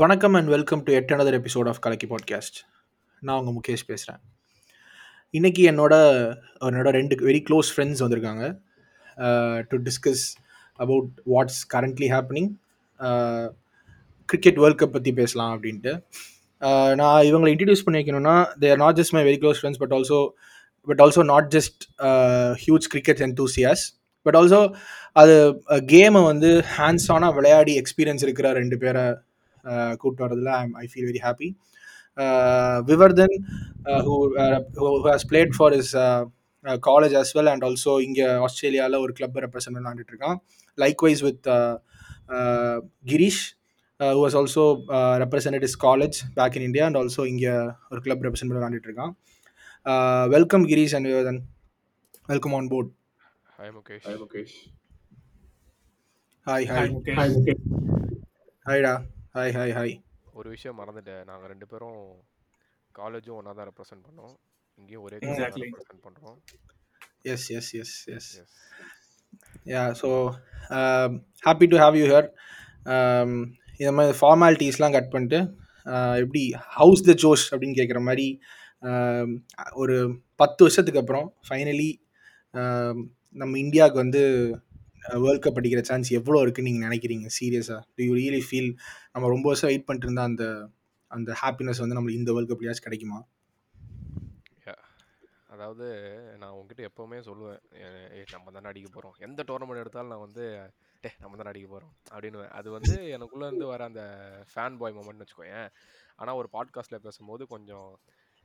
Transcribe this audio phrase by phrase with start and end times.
[0.00, 2.58] வணக்கம் and welcome to at another episode of கலக்கி podcast
[3.20, 4.20] நான் உங்கள் முகேஷ் பேசுகிறேன்
[5.32, 5.94] இன்றைக்கி என்னோட
[6.60, 8.44] என்னோட ரெண்டு வெரி க்ளோஸ் ஃப்ரெண்ட்ஸ் வந்திருக்காங்க.
[9.68, 10.24] To discuss
[10.72, 12.50] about what's currently happening
[14.24, 16.02] cricket world cup பற்றி பேசலாம் அப்படின்ட்டு.
[16.94, 20.28] நான் இவங்களை இன்ட்ரடியூஸ் பண்ணி வைக்கணும்னா they are not just my very close friends but also
[20.80, 21.86] but also not just
[22.64, 23.86] huge cricket enthusiasts
[24.22, 24.60] but also
[25.12, 25.62] அது
[25.94, 29.06] கேமை வந்து ஹேண்ட்ஸ் ஆனாக விளையாடி எக்ஸ்பீரியன்ஸ் இருக்கிற ரெண்டு பேரை
[30.00, 31.48] கூப்பிட்டு வரதுல I feel very happy
[32.88, 33.36] Vivardhan
[34.06, 34.16] who
[35.06, 35.92] has played for his
[36.82, 40.38] college as well and also இங்கே ஆஸ்திரேலியாவில் ஒரு கிளப்பை ரெப்ரசென்ட் விளாண்டுட்டு இருக்கான்
[40.78, 41.48] likewise with
[43.04, 43.42] Girish
[44.00, 44.64] who was also
[45.22, 47.52] represented his college back in India and also இங்கே
[47.92, 49.12] ஒரு கிளப் ரெப்ரசென்ட் பண்ணி விளாண்டுட்டு இருக்கான்
[50.28, 51.40] welcome Girish and Vivardhan
[52.28, 52.90] welcome on board
[53.58, 54.52] hi Mukesh Hi, Mukesh.
[56.46, 56.90] Hi hi.
[58.66, 58.92] ஹாய்டா
[59.36, 59.92] hi hi hi
[60.38, 61.24] ஒரு விஷயம் மறந்துட்டேன்.
[61.24, 61.98] நாங்கள் ரெண்டு பேரும்
[62.94, 64.32] காலேஜும் ஒன்றா தான் ரெப்ரசென்ட் பண்ணோம்.
[64.78, 65.16] இங்கேயும் ஒரே.
[65.18, 66.36] ரெப்ரசென்ட் பண்ணுறோம்
[67.32, 68.54] yes yes yes yes yes
[69.72, 70.08] yeah so
[71.42, 72.28] happy to have you here
[73.80, 75.40] இந்த மாதிரி ஃபார்மாலிட்டிஸ்லாம் கட் பண்ணிட்டு
[75.86, 76.44] uh, எப்படி
[76.78, 78.28] ஹவுஸ் த ஜோஷ் அப்படின்னு கேட்குற மாதிரி
[78.88, 79.28] um,
[79.74, 79.98] ஒரு
[80.36, 81.90] பத்து வருஷத்துக்கு அப்புறம் ஃபைனலி
[83.36, 84.24] நம்ம இந்தியாவுக்கு வந்து
[85.12, 87.26] வேர்ல்ட் கப் அடிக்கிற சான்ஸ் எவ்வளோ இருக்குன்னு நீங்கள் நினைக்கிறீங்க?
[87.40, 88.76] சீரியஸாக டு யூ ரியலி ஃபீல்
[89.12, 90.68] நம்ம ரொம்ப வருஷம் வெயிட் பண்ணிட்டு இருந்தா அந்த
[91.08, 93.24] அந்த ஹாப்பினஸ் வந்து நம்மளுக்கு இந்த வேர்ல்ட் கப்லையாச்சும் கிடைக்குமா?
[95.48, 95.86] அதாவது
[96.38, 97.60] நான் உங்ககிட்ட எப்போவுமே சொல்லுவேன்.
[98.16, 101.94] "ஏ- நம்ம தானே அடிக்க போகிறோம் எந்த டோர்னமெண்ட் எடுத்தாலும் நான் வந்து டே நம்ம தானே அடிக்க போகிறோம்
[102.10, 104.02] அப்படின்னு அது வந்து எனக்குள்ளே இருந்து வர அந்த
[104.54, 105.68] ஃபேன் பாய் மூமெண்ட்னு வச்சுக்கோயேன்.
[106.16, 108.00] ஆனால் ஒரு பாட்காஸ்ட்டில் பேசும்போது கொஞ்சம்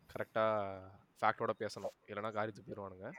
[0.09, 0.79] கரெக்டாக
[1.21, 1.95] ஃபேக்டோட பேசணும்.
[2.07, 3.11] இல்லைன்னா காரித்து போயிடுவானுங்க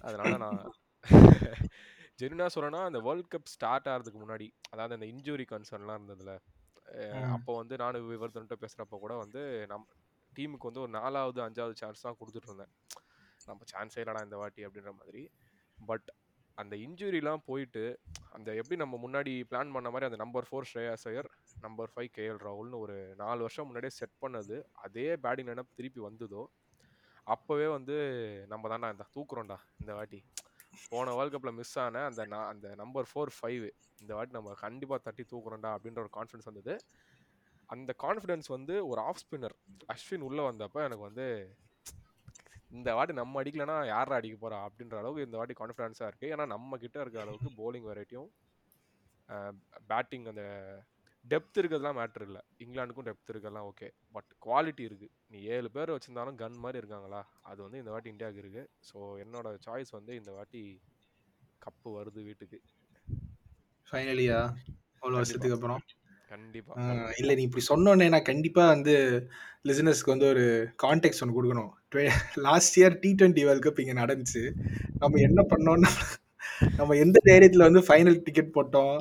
[0.00, 0.72] அதனால நான்
[2.18, 6.32] ஜெனுனா சொல்லணும்னா அந்த வேர்ல்ட் கப் ஸ்டார்ட் ஆகிறதுக்கு முன்னாடி அதாவது அந்த இன்ஜுரி கன்சர்ன்லாம் இருந்ததுல.
[7.36, 9.40] அப்போ வந்து நானும் விவர்தன்ட்டு பேசுகிறப்ப கூட வந்து
[9.72, 9.86] நம்
[10.32, 12.72] டீமுக்கு வந்து ஒரு நாலாவது அஞ்சாவது சான்ஸ் தான் கொடுத்துட்டு இருந்தேன்.
[13.48, 15.22] நம்ம சான்ஸே இல்லடா இந்த வாட்டி அப்படின்ற மாதிரி.
[15.78, 16.08] பட்
[16.58, 17.82] அந்த இன்ஜுரிலாம் போயிட்டு
[18.36, 21.28] அந்த எப்படி நம்ம முன்னாடி பிளான் பண்ண மாதிரி அந்த number four Shreyas Iyer
[21.64, 24.56] number five KL ராகுல்னு ஒரு நாலு வருஷம் முன்னாடியே செட் பண்ணது
[24.86, 26.44] அதே பேட்டிங் லைனப் திருப்பி வந்ததோ
[27.26, 27.96] அப்போவே வந்து
[28.52, 30.20] நம்ம தான்டா இந்த தூக்குறோம்டா இந்த வாட்டி.
[30.90, 32.22] போன வேர்ல்ட் கப்பில் மிஸ் ஆன அந்த
[32.52, 33.64] அந்த நம்பர் ஃபோர் ஃபைவ்
[34.00, 36.74] இந்த வாட்டி நம்ம கண்டிப்பாக தட்டி தூக்குறோம்டா அப்படின்ற ஒரு கான்ஃபிடன்ஸ் வந்தது.
[37.68, 39.54] அந்த கான்ஃபிடன்ஸ் வந்து ஒரு ஆஃப் ஸ்பின்னர்
[39.86, 41.26] அஸ்வின் உள்ளே வந்தப்போ எனக்கு வந்து
[42.70, 46.76] இந்த வாட்டி நம்ம அடிக்கலனா யாரா அடிக்க போகிறா அப்படின்ற அளவுக்கு இந்த வாட்டி கான்ஃபிடன்ஸாக இருக்குது ஏன்னா நம்ம
[46.76, 48.30] கிட்ட அளவுக்கு போலிங் வெரைட்டியும்
[49.86, 50.44] பேட்டிங் அந்த
[51.30, 52.40] டெப்த் இருக்கிறதுலாம் மேட்ரு இல்லை.
[52.58, 57.20] இங்கிலாந்துக்கும் டெப்த் இருக்கிறதுலாம் ஓகே பட் குவாலிட்டி இருக்குது நீ ஏழு பேர் வச்சிருந்தாலும் கன் மாதிரி இருக்காங்களா?
[57.42, 58.68] அது வந்து இந்த வாட்டி இந்தியாவுக்கு இருக்கு.
[58.90, 60.62] ஸோ என்னோட சாய்ஸ் வந்து இந்த வாட்டி
[61.62, 62.58] கப்பு வருது வீட்டுக்கு.
[63.88, 64.38] ஃபைனலியா
[65.00, 65.82] அவ்வளோ வருஷத்துக்கு அப்புறம்?
[66.30, 66.74] கண்டிப்பா.
[66.74, 68.94] ஆஹ் இல்ல நீ இப்படி சொன்னோன்னே நான் கண்டிப்பா வந்து
[69.64, 70.44] லிசனர்ஸ்க்கு வந்து ஒரு
[70.82, 71.72] கான்டெக்ட் ஒன்று கொடுக்கணும்.
[72.36, 74.42] Last year T twenty world cup இங்க நடந்துச்சு.
[74.98, 75.92] நம்ம என்ன பண்ணோம்னா
[76.76, 78.96] நம்ம எந்த தைரியத்துல வந்து ஃபைனல் டிக்கெட் போட்டோம்?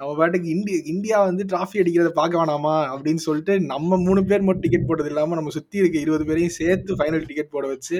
[0.00, 2.72] நம்ம பாட்டுக்கு இந்திய இந்தியா வந்து டிராஃபி அடிக்கிறத பார்க்க வேணாமா?
[2.92, 6.96] அப்படின்னு சொல்லிட்டு நம்ம மூணு பேர் மட்டும் டிக்கெட் போட்டது இல்லாம நம்ம சுத்தி இருக்க இருபது பேரையும் சேர்த்து
[7.00, 7.96] ஃபைனல் டிக்கெட் போட வச்சு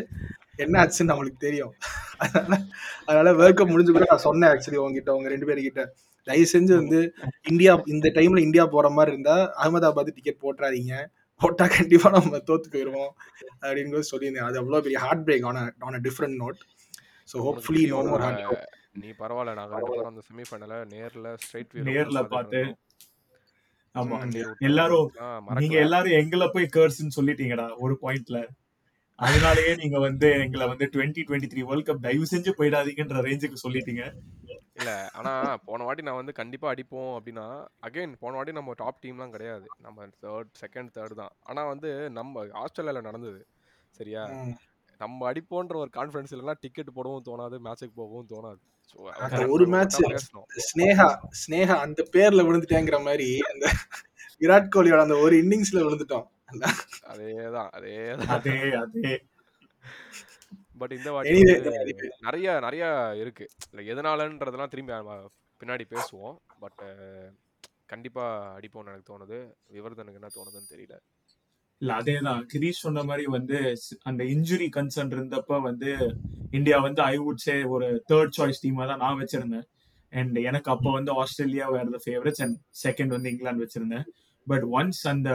[0.65, 1.73] என்ன ஆச்சுன்னு நம்மளுக்கு தெரியும்.
[2.25, 2.57] அதனால
[3.07, 5.85] அதனால வேர்க்கப் முடிஞ்சு கூட நான் சொன்னேன் ஆக்சுவலி உங்ககிட்ட உங்க ரெண்டு பேர்கிட்ட.
[6.27, 6.99] தயவு செஞ்சு வந்து
[7.53, 10.95] இந்தியா இந்த டைம்ல இந்தியா போற மாதிரி இருந்தா அகமதாபாத் டிக்கெட் போட்டுறாதீங்க.
[11.41, 13.11] போட்டா கண்டிப்பா நம்ம தோத்து போயிருவோம்
[13.65, 14.49] அப்படின்னு சொல்லியிருந்தேன்.
[14.51, 16.61] அது அவ்வளவு பெரிய heartbreak on on a different note
[17.29, 18.45] so hopefully no more heart
[18.95, 22.61] நீ பரவாயில்ல நாங்க ரெண்டு பேரும் அந்த செமிஃபைனல நேர்ல ஸ்ட்ரைட் நேர்ல பார்த்து.
[23.95, 24.17] ஆமா.
[24.69, 25.09] எல்லாரும்
[25.61, 28.39] நீங்க எல்லாரும் எங்களை போய் கேர்ஸ்ன்னு சொல்லிட்டீங்கடா ஒரு பாயிண்ட்ல
[29.19, 34.05] அதனாலயே நீங்க வந்து எங்களை வந்து twenty twenty three world cup தயவு செஞ்சு போயிடாதீங்கன்ற ரேஞ்சுக்கு சொல்லிட்டீங்க.
[34.79, 35.33] இல்ல ஆனா
[35.65, 37.45] போன வாட்டி நான் வந்து கண்டிப்பா அடிப்போம் அப்படின்னா
[37.83, 39.67] அகைன் போன வாட்டி நம்ம டாப் டீம்லாம் கிடையாது.
[39.81, 41.35] நம்ம தேர்ட் செகண்ட் தேர்ட் தான்.
[41.43, 43.41] ஆனா வந்து நம்ம ஆஸ்திரேலியால நடந்தது
[44.01, 44.25] சரியா?
[44.99, 48.63] நம்ம அடிப்போன்ற ஒரு கான்ஃபிடன்ஸ் இல்லைன்னா டிக்கெட் போடவும் தோணாது மேட்சுக்கு போகவும் தோணாது.
[49.49, 50.01] ஒரு மேட்ச்
[50.67, 51.07] ஸ்னேகா
[51.41, 53.73] ஸ்னேகா அந்த பேர்ல விழுந்துட்டேங்கிற மாதிரி அந்த
[54.41, 56.27] விராட் கோலியோட அந்த ஒரு இன்னிங்ஸ்ல விழுந்துட்டோம்.
[57.07, 58.27] அதேதான் அதேதான்.
[58.27, 59.23] அதே அதே.
[60.79, 61.43] பட் இந்த வாட்டி
[62.21, 63.47] நிறைய நிறைய இருக்கு.
[63.73, 65.31] எதனாலன்றதெல்லாம் திரும்பி நம்ம
[65.61, 66.37] பின்னாடி பேசுவோம்.
[66.61, 66.83] பட்
[67.87, 68.25] கண்டிப்பா
[68.57, 69.39] அடிப்போம்னு எனக்கு தோணுது.
[69.73, 70.97] விவர்தனுக்கு என்ன தோணுதுன்னு தெரியல.
[71.85, 72.43] இல்ல அதேதான்.
[72.53, 73.59] கிரீஷ் சொன்ன மாதிரி வந்து
[74.09, 75.91] அந்த இன்ஜுரி கன்சர்ன் இருந்தப்ப வந்து
[76.59, 79.67] இந்தியா வந்து ஐ வுட் சே ஒரு தேர்ட் சாய்ஸ் டீமா தான் நான் வச்சிருந்தேன்.
[80.13, 84.07] அண்ட் எனக்கு அப்போ வந்து ஆஸ்திரேலியா வேற த ஃபேவரட்ஸ் அண்ட் செகண்ட் வந்து இங்கிலாந்து வச்சிருந்தேன்.
[84.47, 85.31] பட் ஒன்ஸ் அந்த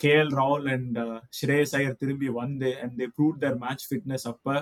[0.00, 0.98] கேஎல் ராவல் அண்ட்
[1.40, 4.56] ஸ்ரேயஸ் ஐயர் திரும்பி வந்து and they prove their match fitness அப்ப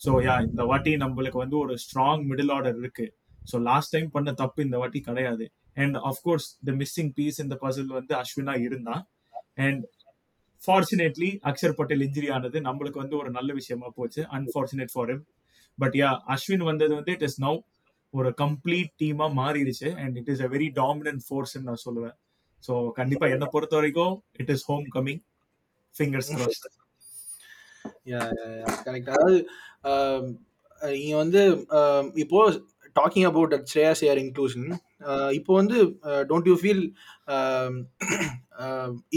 [0.00, 3.06] ஸோ யா இந்த வாட்டி நம்மளுக்கு வந்து ஒரு ஸ்ட்ராங் மிடில் ஆர்டர் இருக்கு.
[3.50, 5.44] ஸோ லாஸ்ட் டைம் பண்ண தப்பு இந்த வாட்டி கிடையாது.
[5.82, 9.02] And of course the missing piece இந்த பசில் வந்து அஸ்வினா இருந்தான்.
[9.66, 9.82] And
[10.62, 14.22] fortunately Akshar Patel injury ஆனது நம்மளுக்கு வந்து ஒரு நல்ல விஷயமா போச்சு.
[14.36, 15.20] Unfortunate for him.
[15.78, 17.58] But yeah Ashwin வந்தது வந்து இட் இஸ் நவ்
[18.14, 19.88] ஒரு கம்ப்ளீட் டீமா மாறிடுச்சு.
[20.02, 22.16] And it is a very dominant force நான் சொல்லுவேன்.
[22.64, 24.66] ஸோ கண்டிப்பா என்னை பொறுத்த வரைக்கும் it is
[24.96, 25.22] homecoming
[25.94, 26.66] fingers crossed
[28.86, 29.36] correct அதாவது
[30.80, 31.40] நீங்க வந்து
[32.22, 32.40] இப்போ
[32.96, 34.66] talking about Shreyas Iyer inclusion
[35.34, 35.78] இப்போ வந்து
[36.30, 36.82] don't you feel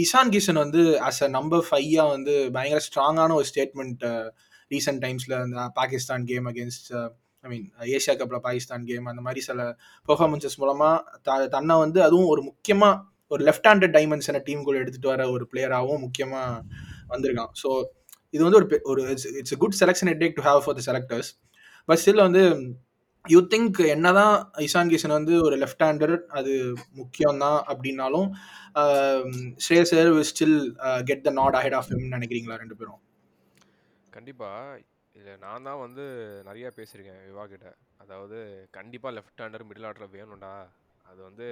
[0.02, 4.04] Ishan Kishan வந்து ஆஸ் அ நம்பர் ஃபையாக வந்து பயங்கர ஸ்ட்ராங்கான ஒரு ஸ்டேட்மெண்ட்
[4.70, 6.90] ரீசெண்ட் டைம்ஸில் அந்த Pakistan game against
[7.44, 9.62] I mean Asia கப்பில் பாகிஸ்தான் கேம் அந்த மாதிரி சில
[10.08, 10.94] பெர்ஃபார்மன்சஸ் மூலமாக
[11.26, 16.02] த- தன்னை வந்து அதுவும் ஒரு முக்கியமாக ஒரு லெஃப்ட் ஹேண்டட் டைமென்ஷனை டீமுக்குள்ள எடுத்துகிட்டு வர ஒரு பிளேயராகவும்
[16.02, 16.62] முக்கியமாக
[17.10, 17.52] வந்திருக்கான்.
[17.62, 17.68] ஸோ
[18.34, 19.02] இது வந்து ஒரு ஒரு ஒரு
[19.40, 21.30] it's good selection headache to have for the selectors
[21.88, 22.42] but still வந்து
[23.24, 24.34] யூ திங்க் என்னதான்
[24.66, 26.52] இஷான் கிஷன் வந்து ஒரு லெஃப்ட் ஹேண்டர் அது
[27.00, 28.28] முக்கியம் தான் அப்படின்னாலும்
[29.64, 30.56] Shreyas Iyer will still
[31.10, 33.00] get the nod ahead of him நினைக்கிறீங்களா ரெண்டு பேரும்?
[34.16, 34.50] கண்டிப்பா.
[35.14, 36.04] இதில் நான் தான் வந்து
[36.48, 37.68] நிறைய பேசியிருக்கேன் விவா கிட்ட.
[38.04, 38.38] அதாவது
[38.78, 40.54] கண்டிப்பாக லெஃப்ட் ஹேண்டர் மிடில் ஆர்டரில் வேணும்டா.
[41.10, 41.46] அது வந்து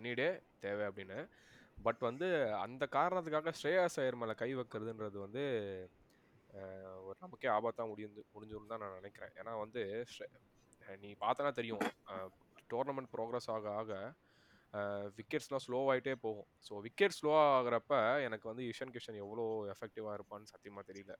[0.00, 0.28] எனி டே
[0.64, 1.18] தேவை அப்படின்னு.
[1.86, 2.26] பட் வந்து
[2.64, 5.44] அந்த காரணத்துக்காக ஸ்ரேயாஸ் ஐயர் மேலே கை வைக்கிறதுன்றது வந்து
[7.06, 9.34] ஒரு நமக்கே ஆபத்தாக முடிந்து முடிஞ்சிரும் தான் நான் நினைக்கிறேன்.
[9.40, 9.82] ஏன்னா வந்து
[11.04, 11.84] நீ பார்த்தனா தெரியும்.
[12.72, 13.92] டோர்னமெண்ட் ப்ரோக்ரஸ் ஆக ஆக
[15.18, 16.48] விக்கெட்ஸ்லாம் ஸ்லோ ஆகிட்டே போகும்.
[16.66, 17.94] ஸோ விக்கெட் ஸ்லோ ஆகுறப்ப
[18.26, 19.44] எனக்கு வந்து இஷன் கிஷன் எவ்வளோ
[19.74, 21.14] எஃபெக்டிவாக இருப்பான்னு சத்தியமாக தெரியல.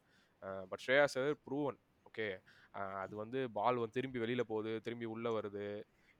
[0.70, 1.78] பட் ஸ்ரேயாஸ் ப்ரூவன்
[2.10, 2.28] ஓகே
[3.02, 5.66] அது வந்து பால் வந்து திரும்பி வெளியில் போகுது திரும்பி உள்ளே வருது.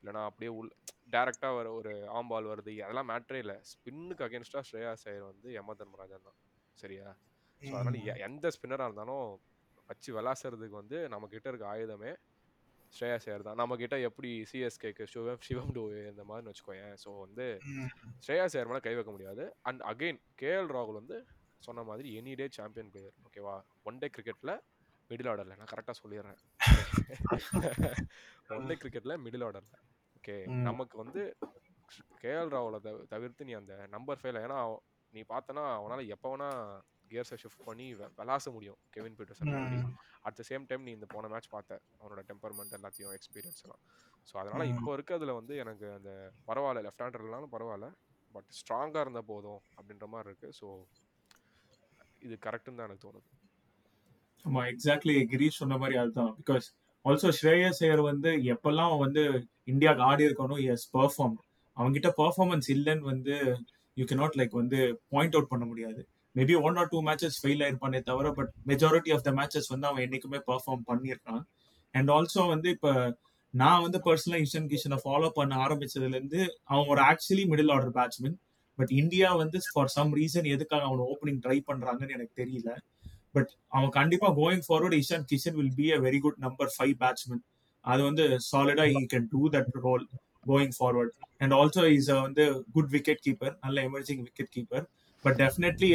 [0.01, 0.71] இல்லைனா அப்படியே உள்
[1.15, 2.73] டேரெக்டாக வர ஒரு ஆம் பால் வருது.
[2.87, 3.57] அதெல்லாம் மேட்ரே இல்லை.
[3.73, 6.39] ஸ்பின்னுக்கு அகேன்ஸ்டாக ஸ்ரேயாஸ் ஐயர் வந்து யம தர்மராஜன் தான்.
[6.83, 7.07] சரியா?
[7.63, 9.27] ஸோ அதனால் எந்த ஸ்பின்னராக இருந்தாலும்
[9.91, 12.13] வச்சு விளாசுறதுக்கு வந்து நம்மக்கிட்ட இருக்க ஆயுதமே
[12.97, 13.59] ஸ்ரேயாஸ் ஐயர் தான்.
[13.61, 15.83] நம்மக்கிட்ட எப்படி சிஎஸ்கேக்கு சிவம் சிவம் டூ
[16.13, 16.95] இந்த மாதிரி வச்சுக்கோயேன்.
[17.03, 17.47] ஸோ வந்து
[18.25, 19.45] ஸ்ரேயாஸ் ஐயர் மேலே கை வைக்க முடியாது.
[19.71, 21.19] அண்ட் அகைன் கேஎல் ராகுல் வந்து
[21.67, 23.57] சொன்ன மாதிரி எனி டே சாம்பியன் பிளேயர் ஓகேவா
[23.89, 24.55] ஒன் டே கிரிக்கெட்டில்
[25.11, 26.39] மிடில் ஆர்டரில் நான் கரெக்டாக சொல்லிடுறேன்.
[28.57, 29.81] ஒன் டே கிரிக்கெட்டில் மிடில் ஆர்டரில்
[30.19, 30.37] ஓகே.
[30.69, 31.23] நமக்கு வந்து
[32.23, 34.59] கேஎல் ராகுலை தவி தவிர்த்து நீ அந்த நம்பர் ஃபைவ்ல ஏன்னா
[35.13, 36.49] நீ பார்த்தனா அவனால் எப்போ வேணா
[37.11, 37.87] கியர்ஸை ஷிஃப்ட் பண்ணி
[38.21, 38.79] விளாச முடியும்.
[38.95, 39.51] Kevin Pietersen
[40.27, 41.81] at the same time நீ இந்த போன மேட்ச் பார்த்த.
[42.01, 43.83] அவனோட டெம்பர்மெண்ட் எல்லாத்தையும் எக்ஸ்பீரியன்ஸ் எல்லாம்.
[44.29, 44.65] ஸோ அதனால.
[44.75, 46.11] இப்போ இருக்கிறதுல வந்து எனக்கு அந்த
[46.49, 46.83] பரவாயில்ல.
[46.87, 47.89] லெஃப்ட் ஹேண்டர்னாலும் பரவாயில்ல.
[48.35, 50.51] பட் ஸ்ட்ராங்காக இருந்தால் போதும் அப்படின்ற மாதிரி இருக்கு.
[50.61, 50.67] ஸோ
[52.27, 53.29] இது கரெக்டுன்னு தான் எனக்கு தோணுது.
[54.45, 56.33] ஆமா எக்ஸாக்ட்லி கிரீஷ் சொன்ன மாதிரி அதுதான்.
[56.41, 56.67] பிகாஸ்
[57.05, 59.23] ஆல்சோ ஸ்ரேயஸ் ஐயர் வந்து எப்பெல்லாம் வந்து
[59.65, 61.37] இந்தியாவுக்கு ஆடி இருக்கணும் எஸ் பெர்ஃபார்ம்
[61.77, 63.35] அவன்கிட்ட பெர்ஃபார்மன்ஸ் இல்லைன்னு வந்து
[63.97, 64.79] யூ cannot லைக் வந்து
[65.13, 66.01] பாயிண்ட் அவுட் பண்ண முடியாது.
[66.41, 70.05] Maybe one or two matches fail ஆயிருப்பானே தவிர but majority of the matches வந்து அவன்
[70.07, 71.43] என்னைக்குமே பெர்ஃபார்ம் பண்ணியிருக்கான்
[71.95, 72.93] அண்ட் ஆல்சோ வந்து இப்போ
[73.55, 78.37] நான் வந்து பர்சனலாக இஷன் கிஷனை ஃபாலோ பண்ண ஆரம்பிச்சதுலேருந்து அவன் ஒரு actually middle order batsman
[78.79, 82.71] but India வந்து ஃபார் சம் ரீசன் எதுக்காக அவனை ஓப்பனிங் ட்ரை பண்றாங்கன்னு எனக்கு தெரியல.
[83.33, 87.43] பட் அவன் கண்டிப்பா going forward Ishan Kishan will be a very good number five batsman
[87.85, 90.05] அது வந்து சாலிடா he can do that role
[90.49, 94.87] going forward and also his வந்து குட் விக்கெட் கீப்பர் நல்ல emerging wicket keeper
[95.25, 95.91] but definitely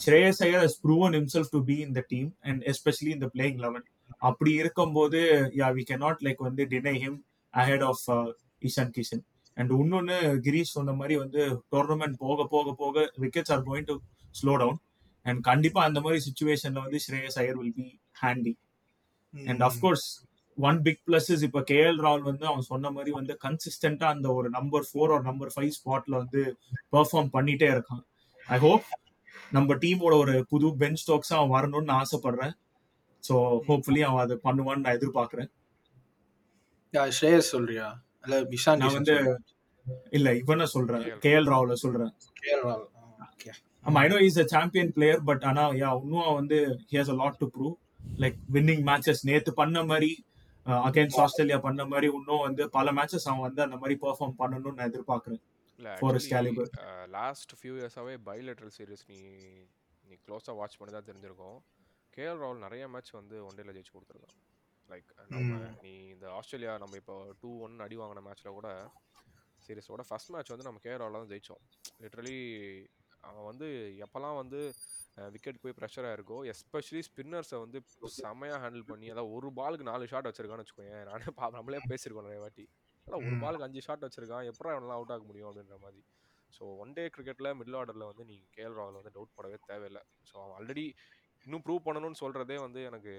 [0.00, 3.84] Shreyas Iyer has proven himself to be in the team and especially இந்த playing eleven
[4.20, 5.20] அப்படி இருக்கும்போது
[5.60, 7.18] yeah we cannot like வந்து deny him
[7.54, 8.02] ahead of
[8.62, 9.22] Ishan Kishan
[9.56, 11.42] and இன்னொன்னு கிரீஷ் சொன்ன மாதிரி வந்து
[11.72, 13.96] tournament போக போக போக wickets are going to
[14.34, 14.78] slow down
[15.26, 17.88] and கண்டிப்பா அந்த மாதிரி சுச்சுவேஷன்ல வந்து Shreyas Iyer will be
[18.22, 18.54] handy
[19.34, 20.06] and of course
[20.58, 24.86] one big plus இப்போ கேஎல் ராகுல் வந்து அவன் சொன்ன மாதிரி வந்து கன்சிஸ்டன்டா அந்த ஒரு நம்பர்
[24.88, 26.40] ஃபோர் ஒரு நம்பர் ஃபைவ் ஸ்பாட்ல வந்து
[26.92, 28.02] பெர்ஃபார்ம் பண்ணிட்டே இருக்கான்.
[28.48, 28.84] ஐ ஹோப்
[29.52, 32.54] நம்ம டீமோட ஒரு புது பெஞ்ச் ஸ்டோக்ஸ் அவன் வரணும்னு ஆசைப்படுறேன்.
[33.24, 33.34] ஸோ
[33.68, 35.50] ஹோப்ஃபுல்லி அவன் அதை பண்ணுவான்னு நான் எதிர்பார்க்கறேன்.
[37.18, 37.86] ஸ்ரேயஸ் சொல்றியா?
[38.24, 39.14] இல்ல விஷான் நான் வந்து
[40.12, 41.04] இல்ல இவனை சொல்றேன்.
[41.24, 42.12] கேஎல் ராகுல சொல்றேன்.
[43.28, 43.52] ஓகே.
[43.84, 46.58] ஆமா I know is a champion player but ஆனா யா இன்னும் வந்து
[46.90, 47.74] he has a lot to prove
[48.22, 50.10] like winning matches நேத்து பண்ண மாதிரி
[50.88, 54.90] அகைன்ஸ்ட் ஆஸ்திரேலியா பண்ண மாதிரி இன்னும் வந்து பல மேட்சஸ் அவன் வந்து அந்த மாதிரி பெர்ஃபார்ம் பண்ணணும்னு நான்
[54.92, 55.42] எதிர்பார்க்கறேன்.
[55.82, 55.94] இல்லை.
[57.16, 59.20] லாஸ்ட் ஃபியூ இயர்ஸாகவே பைலேட்ரல் சீரிஸ் நீ
[60.08, 61.58] நீ க்ளோஸாக வாட்ச் பண்ணி தான் தெரிஞ்சிருக்கும்.
[62.16, 64.36] கேஎல் ராகுல் நிறைய மேட்ச் வந்து ஒன் டேல ஜெயிச்சு கொடுத்துருக்கான்.
[64.90, 65.58] லைக் நம்ம.
[65.84, 68.70] நீ இந்த ஆஸ்திரேலியா நம்ம இப்போ டூ ஒன் அடி வாங்கின மேட்ச்சில் கூட
[69.66, 71.62] சீரிஸோட ஃபர்ஸ்ட் மேட்ச் வந்து நம்ம ராகுல் தான் ஜெயிச்சோம்.
[72.04, 72.38] லிட்ரலி
[73.28, 73.66] அவன் வந்து
[74.04, 74.60] எப்போல்லாம் வந்து
[75.34, 77.78] விக்கெட் போய் ப்ரெஷராக இருக்கோ எஸ்பெஷலி ஸ்பின்னர்ஸை வந்து
[78.20, 82.40] செமையாக ஹேண்டில் பண்ணி அதாவது ஒரு பாலுக்கு நாலு ஷாட் வச்சிருக்கான்னு வச்சுக்கோங்க நானே பா நம்மளே பேசியிருக்கோம் நிறைய
[82.44, 82.64] வாட்டி.
[83.06, 83.36] அதான் ஒரு.
[83.44, 84.46] பாலுக்கு அஞ்சு ஷாட் வச்சிருக்கான்.
[84.50, 86.00] எப்பறம் அவனெல்லாம் அவுட் ஆக முடியும் அப்படின்ற மாதிரி.
[86.56, 90.02] ஸோ ஒன் டே கிரிக்கெட்டில் மிடில் ஆர்டரில் வந்து நீ கேஎல் ராகுல் வந்து டவுட் படவே தேவையில்லை.
[90.28, 90.86] ஸோ அவன் ஆல்ரெடி
[91.46, 93.12] இன்னும் ப்ரூவ் பண்ணணும்னு சொல்கிறதே வந்து எனக்கு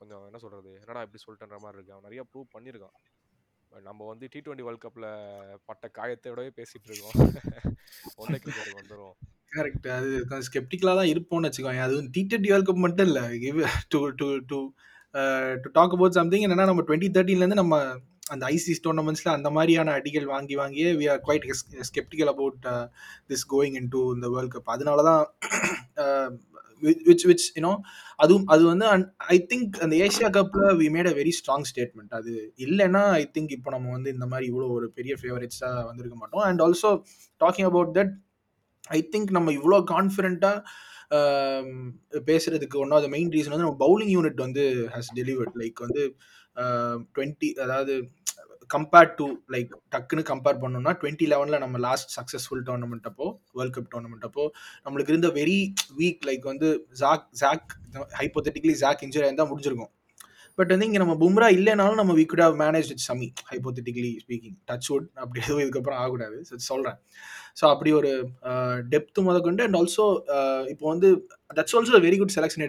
[0.00, 1.94] கொஞ்சம் என்ன சொல்கிறது என்னடா இப்படி சொல்லிட்டேன்ற மாதிரி இருக்கு.
[1.94, 2.96] அவன் நிறைய ப்ரூவ் பண்ணியிருக்கான்.
[3.72, 5.06] நம்ம வந்து டி டுவெண்ட்டி வேர்ல்ட் கப்ல
[5.68, 7.16] பட்ட காயத்தோடவே பேசிட்டு இருக்கோம்.
[8.20, 9.14] ஒன் டே கிரிக்கெட்டுக்கு வந்துடும்
[9.56, 13.24] கரெக்ட் அது கொஞ்சம் ஸ்கெப்டிக்கலாக தான் இருப்போம்னு வச்சுக்கோங்க அதுவும் டி டுவெண்ட்டி வேர்ல்ட் கப் மட்டும் இல்லை.
[13.92, 14.58] To to to
[15.62, 17.76] to talk about something என்னன்னா நம்ம டுவெண்ட்டி தேர்ட்டின்லேருந்து நம்ம
[18.26, 21.46] அந்த ஐசிஸ் டோர்னமெண்ட்ஸில் அந்த மாதிரியான அடிகள் வாங்கி வாங்கியே we are quite
[21.90, 22.66] skeptical about
[23.28, 25.22] this going into இந்த வேர்ல்ட் கப் அதனால தான்
[27.06, 27.72] விச் விச் யூனோ
[28.18, 28.86] அதுவும் அது வந்து
[29.28, 33.54] ஐ திங்க் அந்த ஏஷியா கப்பில் we made a very strong statement அது இல்லைன்னா ஐ திங்க்
[33.56, 36.44] இப்போ நம்ம வந்து இந்த மாதிரி இவ்வளோ ஒரு பெரிய ஃபேவரட்ஸாக வந்திருக்க மாட்டோம்.
[36.48, 36.90] And also
[37.40, 38.12] talking about that
[38.90, 40.58] I think நம்ம இவ்வளோ கான்ஃபிடென்ட்டாக
[41.16, 41.68] um,
[42.26, 44.64] பேசுறதுக்கு one of the main reason வந்து நம்ம பவுலிங் யூனிட் வந்து
[44.94, 46.02] ஹாஸ் டெலிவர்ட் லைக் வந்து
[47.16, 47.94] டுவெண்ட்டி அதாவது
[48.70, 53.26] கம்பேர்ட் டு லைக் டக்குன்னு கம்பேர் பண்ணோம்னா டுவெண்ட்டி லெவனில் நம்ம லாஸ்ட் சக்ஸஸ்ஃபுல் டோர்னமெண்ட் அப்போ
[53.58, 54.44] வேர்ல்ட் கப் டோர்னமெண்ட் அப்போ
[54.86, 55.58] நம்மளுக்கு இருந்த வெரி
[55.98, 56.70] வீக் லைக் வந்து
[57.02, 57.68] jack jack
[58.20, 59.92] hypothetically jack injury இருந்தால் முடிஞ்சிருக்கும்.
[60.58, 64.56] பட் வந்து இங்கே நம்ம பும்ரா இல்லைனாலும் நம்ம we good how manage with Shami hypothetically speaking
[64.70, 66.36] touch wood அப்படி எதுவும் இதுக்கப்புறம் ஆகக்கூடாது.
[66.70, 66.98] சொல்கிறேன்
[67.58, 68.10] ஸோ அப்படி ஒரு
[68.94, 70.06] டெப்த் முத கொண்டு அண்ட் ஆல்சோ
[70.72, 71.10] இப்போ வந்து
[71.58, 72.64] that's also very good selection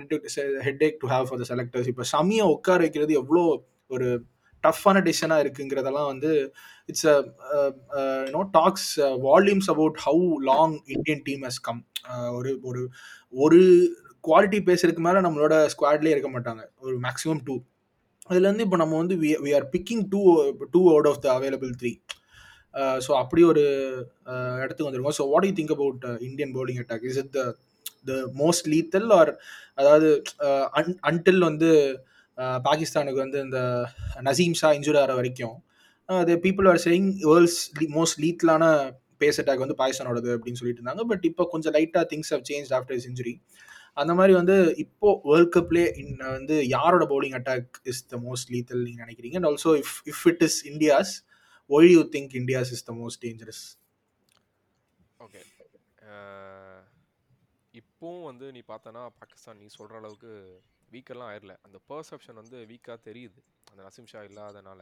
[0.88, 3.44] headache to have for the selectors இப்போ சமியை உட்கார வைக்கிறது எவ்வளோ
[3.92, 4.08] ஒரு
[4.64, 6.32] டஃப்பான டிசிஷனாக இருக்குங்கிறதெல்லாம் வந்து
[6.90, 7.08] it's
[8.36, 8.90] no talks
[9.28, 11.82] volumes about how long Indian team has come
[12.38, 12.84] ஒரு ஒரு
[13.34, 13.62] ஒரு
[14.24, 16.64] குவாலிட்டி பேசுறதுக்கு மேலே நம்மளோட ஸ்குவாட்லேயே இருக்க மாட்டாங்க.
[16.86, 17.56] ஒரு மேக்ஸிமம் டூ
[18.30, 20.22] அதுலேருந்து இப்போ நம்ம வந்து we we are picking two
[20.74, 21.92] two out of the available three
[23.06, 23.64] so அப்படி ஒரு
[24.32, 25.18] uh, இடத்துக்கு வந்துருக்கோம்.
[25.20, 27.44] So what you think about Indian bowling attack is it the
[28.10, 29.32] the most lethal or
[29.80, 30.10] அதாவது
[30.48, 31.72] uh, அன் அன்டில் வந்து
[32.68, 33.60] பாகிஸ்தானுக்கு வந்து இந்த
[34.28, 35.56] நசீம் ஷா இன்ஜூர் ஆகிற வரைக்கும்
[36.10, 37.60] அது people are saying world's
[37.98, 38.66] most லீத்லான
[39.22, 41.04] pace attack வந்து பாகிஸ்தானோடது அப்படின்னு சொல்லிட்டு இருந்தாங்க.
[41.12, 43.34] பட் இப்போ கொஞ்சம் லைட்டாக things have change after his injury
[44.02, 45.88] அந்த மாதிரி வந்து இப்போ வேர்ல்ட் கப்லேயே
[46.38, 49.38] வந்து யாரோட bowling attack is the most lethal நீங்கள் நினைக்கிறீங்க?
[49.40, 51.14] And also if if it is India's
[51.70, 53.64] why you think India's is the most dangerous
[55.26, 55.42] okay
[57.74, 60.32] இப்போவும் வந்து நீ பார்த்தனா பாகிஸ்தான் நீ சொல்கிற அளவுக்கு
[60.94, 63.40] வீக்கெல்லாம் ஆயிடல அந்த பர்செப்ஷன் வந்து வீக்காக தெரியுது.
[63.72, 64.82] அந்த நசிம் ஷா இல்லாதனால.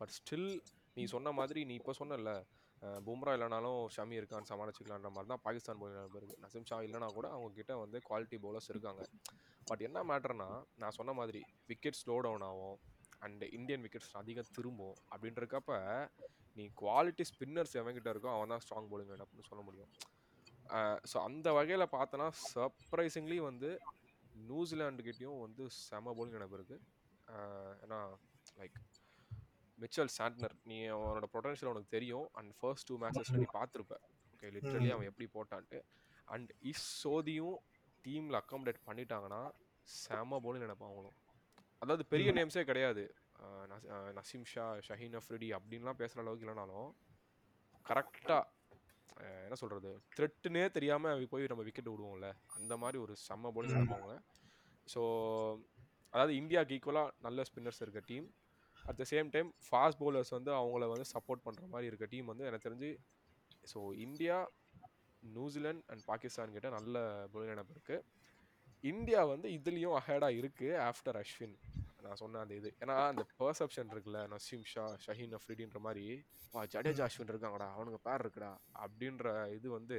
[0.00, 0.50] பட் ஸ்டில்
[0.96, 2.30] நீ சொன்ன மாதிரி நீ இப்போ சொன்னல
[3.06, 7.74] பும்ரா இல்லைனாலும் ஷமி இருக்கான்னு சமாளிச்சிக்கலான்ற மாதிரி தான் பாகிஸ்தான் போய் இருக்குது நசிம் ஷா இல்லைனா கூட அவங்கக்கிட்ட
[7.82, 9.02] வந்து குவாலிட்டி பவுலர்ஸ் இருக்காங்க.
[9.70, 10.48] பட் என்ன மேட்டர்னா
[10.82, 11.40] நான் சொன்ன மாதிரி
[11.70, 12.76] விக்கெட் ஸ்லோ டவுன் ஆகும்.
[13.26, 14.96] அண்ட் இந்தியன் விக்கெட்ஸ் அதிகம் திரும்பும்.
[15.12, 15.78] அப்படின்றக்கப்ப
[16.58, 19.90] நீ குவாலிட்டி ஸ்பின்னர்ஸ் எவங்கிட்ட இருக்கோ அவன் தான் ஸ்ட்ராங் போலிங் அப்படின்னு சொல்ல முடியும்.
[21.10, 23.70] ஸோ அந்த வகையில் பார்த்தோன்னா சர்ப்ரைசிங்லி வந்து
[24.50, 26.82] நியூசிலாண்டுக்கிட்டேயும் வந்து செம போலிங் எனக்கு இருக்குது
[27.84, 27.98] ஏன்னா
[28.60, 28.76] லைக்
[29.82, 32.26] மிச்சல் சாண்ட்னர் நீ அவனோட பொட்டன்ஷியல் உனக்கு தெரியும்.
[32.38, 33.96] அண்ட் ஃபர்ஸ்ட் டூ மேட்சஸ்ல நீ பார்த்துருப்ப.
[34.32, 35.80] ஓகே லிட்ரலி அவன் எப்படி போட்டான்ட்டு.
[36.34, 37.58] அண்ட் இஸ் சோதியும்
[38.04, 39.42] டீமில் அக்காமடேட் பண்ணிட்டாங்கன்னா
[39.88, 41.16] செம போலிங் நினைப்பான் அவங்களும்
[41.82, 43.04] அதாவது பெரிய நேம்ஸே கிடையாது.
[44.18, 46.88] நசீம் ஷா ஷஹீன் அஃப்ரிடி அப்படின்லாம் பேசுகிற அளவுக்கு இல்லைனாலும்
[47.86, 48.44] கரெக்டாக
[49.16, 52.28] என்ன சொல்கிறது த்ரெட்டுனே தெரியாமல் போய் நம்ம விக்கெட் விடுவோம்ல.
[52.56, 54.12] அந்த மாதிரி ஒரு செம்ம போலிங் நடப்பாங்க
[54.88, 55.02] ஸோ
[56.12, 58.26] அதாவது இந்தியாவுக்கு ஈக்குவலாக நல்ல ஸ்பின்னர்ஸ் இருக்க team
[58.84, 62.46] at the same time fast bowlers வந்து அவங்கள வந்து சப்போர்ட் பண்ணுற மாதிரி இருக்க டீம் வந்து
[62.46, 62.90] எனக்கு தெரிஞ்சு
[63.72, 64.36] so India
[65.22, 66.98] New Zealand and Pakistan கிட்ட நல்ல
[67.32, 68.04] பவுலிங் நினப்பு இருக்குது
[68.84, 71.56] இந்தியா வந்து இதுலேயும் அஹேடாக இருக்குது ஆஃப்டர் அஸ்வின்
[72.04, 72.70] நான் சொன்ன அந்த இது.
[72.82, 76.04] ஏன்னா அந்த பர்செப்ஷன் இருக்குல்ல நசீம் ஷா ஷஹீன் அஃப்ரிடின்ற மாதிரி
[76.54, 78.52] வா ஜடேஜா அஸ்வின் இருக்காங்கடா அவனுக்கு பேர் இருக்குடா
[78.84, 79.26] அப்படின்ற
[79.56, 79.98] இது வந்து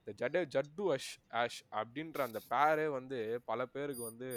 [0.00, 1.12] இந்த ஜடே ஜட்டு அஷ்
[1.42, 3.18] ஆஷ் அப்படின்ற அந்த பேரே வந்து
[3.50, 4.28] பல பேருக்கு வந்து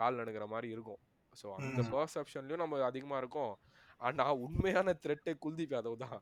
[0.00, 1.00] கால் நடுக்கிற மாதிரி இருக்கும்.
[1.40, 3.54] ஸோ அந்த பர்செப்ஷன்லயும் நம்ம அதிகமாக இருக்கும்.
[4.00, 6.18] ஆனால் உண்மையான த்ரெட்டே குல்தீப் யாதவ் தான்.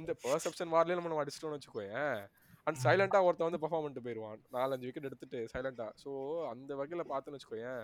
[0.00, 2.18] இந்த பர்செப்ஷன் மாதிரிலே நம்ம அடிச்சிட்டோம்னு வச்சுக்கோயேன்.
[2.66, 6.10] அண்ட் சைலண்டாக ஒருத்தன் வந்து பர்ஃபார்ம் பண்ணிட்டு போயிடுவான் நாலஞ்சு விக்கெட் எடுத்துட்டு சைலண்டாக ஸோ
[6.52, 7.82] அந்த வகையில் பார்த்துன்னு வச்சுக்கோயேன்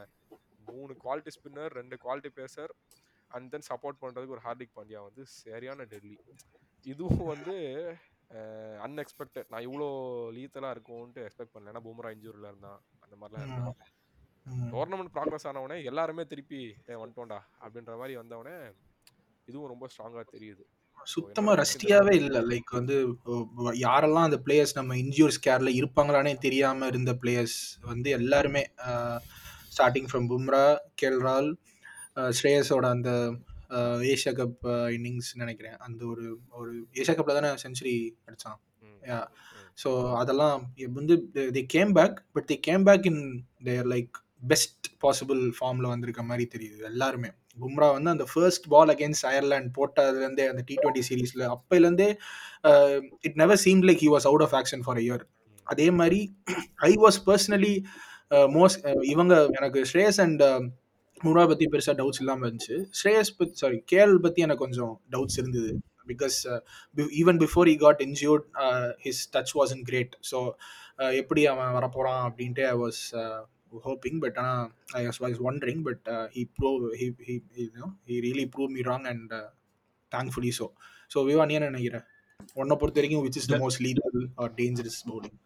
[0.79, 2.73] மூணு குவாலிட்டி ஸ்பின்னர் ரெண்டு quality pacer
[3.31, 6.19] and then support பண்ணுறதுக்கு ஒரு ஹார்திக் பாண்டியா வந்து சரியான டெல்லி.
[6.87, 7.55] இதுவும் வந்து
[8.87, 9.89] அன்எக்ஸ்பெக்டட் நான் இவ்வளோ
[10.37, 11.73] லீத்தலாக இருக்கும்ன்ட்டு எக்ஸ்பெக்ட் பண்ணல.
[11.73, 12.81] ஏன்னா பும்ரா இன்ஜூரில் இருந்தான்.
[13.05, 13.79] அந்த மாதிரிலாம் இருந்தான்.
[14.75, 16.61] டோர்னமெண்ட் ப்ராக்ரஸ் ஆனவனே எல்லாருமே திருப்பி
[17.03, 18.55] வந்துட்டோண்டா அப்படின்ற மாதிரி வந்தவனே
[19.51, 20.65] இதுவும் ரொம்ப ஸ்ட்ராங்காக தெரியுது.
[21.15, 22.39] சுத்தமா ரஸ்டியாவே இல்ல.
[22.51, 22.97] லைக் வந்து
[23.85, 27.61] யாரெல்லாம் அந்த பிளேயர்ஸ் நம்ம இன்ஜூர் ஸ்கேர்ல இருப்பாங்களானே தெரியாம இருந்த பிளேயர்ஸ்
[27.91, 28.63] வந்து எல்லாருமே
[29.77, 30.65] ஸ்டார்டிங் ஃப்ரம் பும்ரா
[31.03, 31.51] கேல்ரால்
[32.39, 33.11] ஸ்ரேயஸோட அந்த
[34.13, 34.65] ஏஷியா கப்
[34.97, 35.77] இன்னிங்ஸ் நினைக்கிறேன்.
[35.87, 36.25] அந்த ஒரு
[36.61, 37.95] ஒரு ஏஷியா கப்பில் தானே செஞ்சுரி
[38.27, 38.59] அடித்தான்
[39.83, 40.57] ஸோ அதெல்லாம்
[40.99, 41.15] வந்து
[41.57, 43.23] the game back but the game back in
[43.65, 44.17] there like
[44.49, 47.31] best possible ஃபார்மில் வந்திருக்க மாதிரி தெரியுது எல்லாருமே.
[47.63, 52.09] பும்ரா வந்து அந்த ஃபர்ஸ்ட் பால் அகேன்ஸ்ட் அயர்லாண்ட் போட்டதுலேருந்தே அந்த டி ட்வெண்ட்டி சீரீஸில் அப்போலேருந்தே
[53.29, 55.25] it never seem like he was out of action for year
[55.67, 56.21] அதே மாதிரி
[56.89, 57.75] ஐ வாஸ் பர்சனலி
[58.57, 58.83] மோஸ்ட்
[59.13, 60.43] இவங்க எனக்கு ஸ்ரேயஸ் அண்ட்
[61.21, 62.77] பும்ரா பற்றி பெருசாக டவுட்ஸ் இல்லாமல் இருந்துச்சு.
[63.01, 65.73] ஸ்ரேயஸ் பத்தி சாரி கேஎல் பற்றி எனக்கு கொஞ்சம் டவுட்ஸ் இருந்தது.
[66.11, 66.37] Because
[67.21, 68.47] even before he got injured
[69.05, 70.39] his touch wasn't great so
[71.21, 73.03] எப்படி அவன் வரப்போகிறான் அப்படின்ட்டு ஐ வாஸ்
[73.87, 74.65] ஹோப்பிங் பட் ஆனால்
[75.01, 77.37] I was was wondering but he prove he he
[78.09, 79.35] he really prove me wrong and
[80.13, 80.69] thankfully so
[81.15, 82.07] so விவா நீ என்ன நினைக்கிறேன்
[82.55, 85.39] உன்னை பொறுத்த வரைக்கும் which is the most lethal or dangerous bowling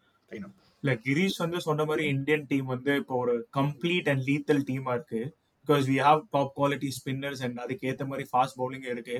[0.85, 5.21] இல்ல கிரீஷ் வந்து சொன்ன மாதிரி இந்தியன் டீம் வந்து இப்போ ஒரு கம்ப்ளீட் அண்ட் லீத்தல் டீமா இருக்கு.
[5.67, 9.17] Because we have top quality spinners and அதுக்கு ஏத்த மாதிரி ஃபாஸ்ட் பவுலிங் இருக்கு.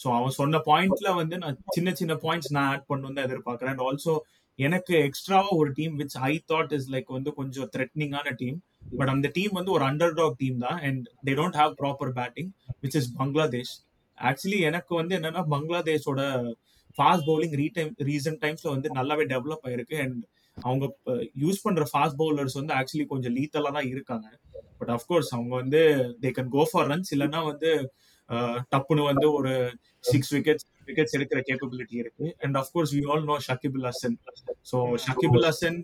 [0.00, 3.72] ஸோ அவன் சொன்ன பாயிண்ட்ல வந்து நான் சின்ன சின்ன பாயிண்ட்ஸ் நான் ஆட் பண்ணு தான் எதிர்பார்க்கறேன்.
[3.74, 4.14] அண்ட் ஆல்சோ
[4.58, 8.56] எனக்கு எக்ஸ்ட்ராவா ஒரு team which I thought is like வந்து கொஞ்சம் த்ரெட்னிங்கான டீம்
[9.00, 10.80] பட் அந்த டீம் வந்து ஒரு அண்டர் டாக் டீம் தான்.
[10.86, 12.50] And they don't have proper batting
[12.84, 13.76] which is Bangladesh
[14.18, 16.22] actually எனக்கு வந்து என்னன்னா பங்களாதேஷோட
[16.96, 19.98] ஃபாஸ்ட் பவுலிங் ரீடைம் ரீசன்ட் டைம்ஸ்ல வந்து நல்லாவே டெவலப் ஆயிருக்கு.
[20.04, 20.20] அண்ட்
[20.66, 20.84] அவங்க
[21.42, 24.28] யூஸ் பண்ற ஃபாஸ்ட் பவுலர்ஸ் வந்து ஆக்சுவலி கொஞ்சம் லீத்தலா தான் இருக்காங்க.
[24.78, 25.80] பட் அஃப்கோர்ஸ் அவங்க வந்து
[26.22, 27.70] they can go for runs இல்லைன்னா வந்து
[28.72, 29.52] டப்புன்னு வந்து ஒரு
[30.04, 32.26] சிக்ஸ் விக்கெட்ஸ் விக்கெட்ஸ் எடுக்கிற கேப்பபிலிட்டி இருக்கு.
[32.44, 34.16] And of course we all know Shakibul Hasan
[34.70, 35.78] so Shakibul Hasan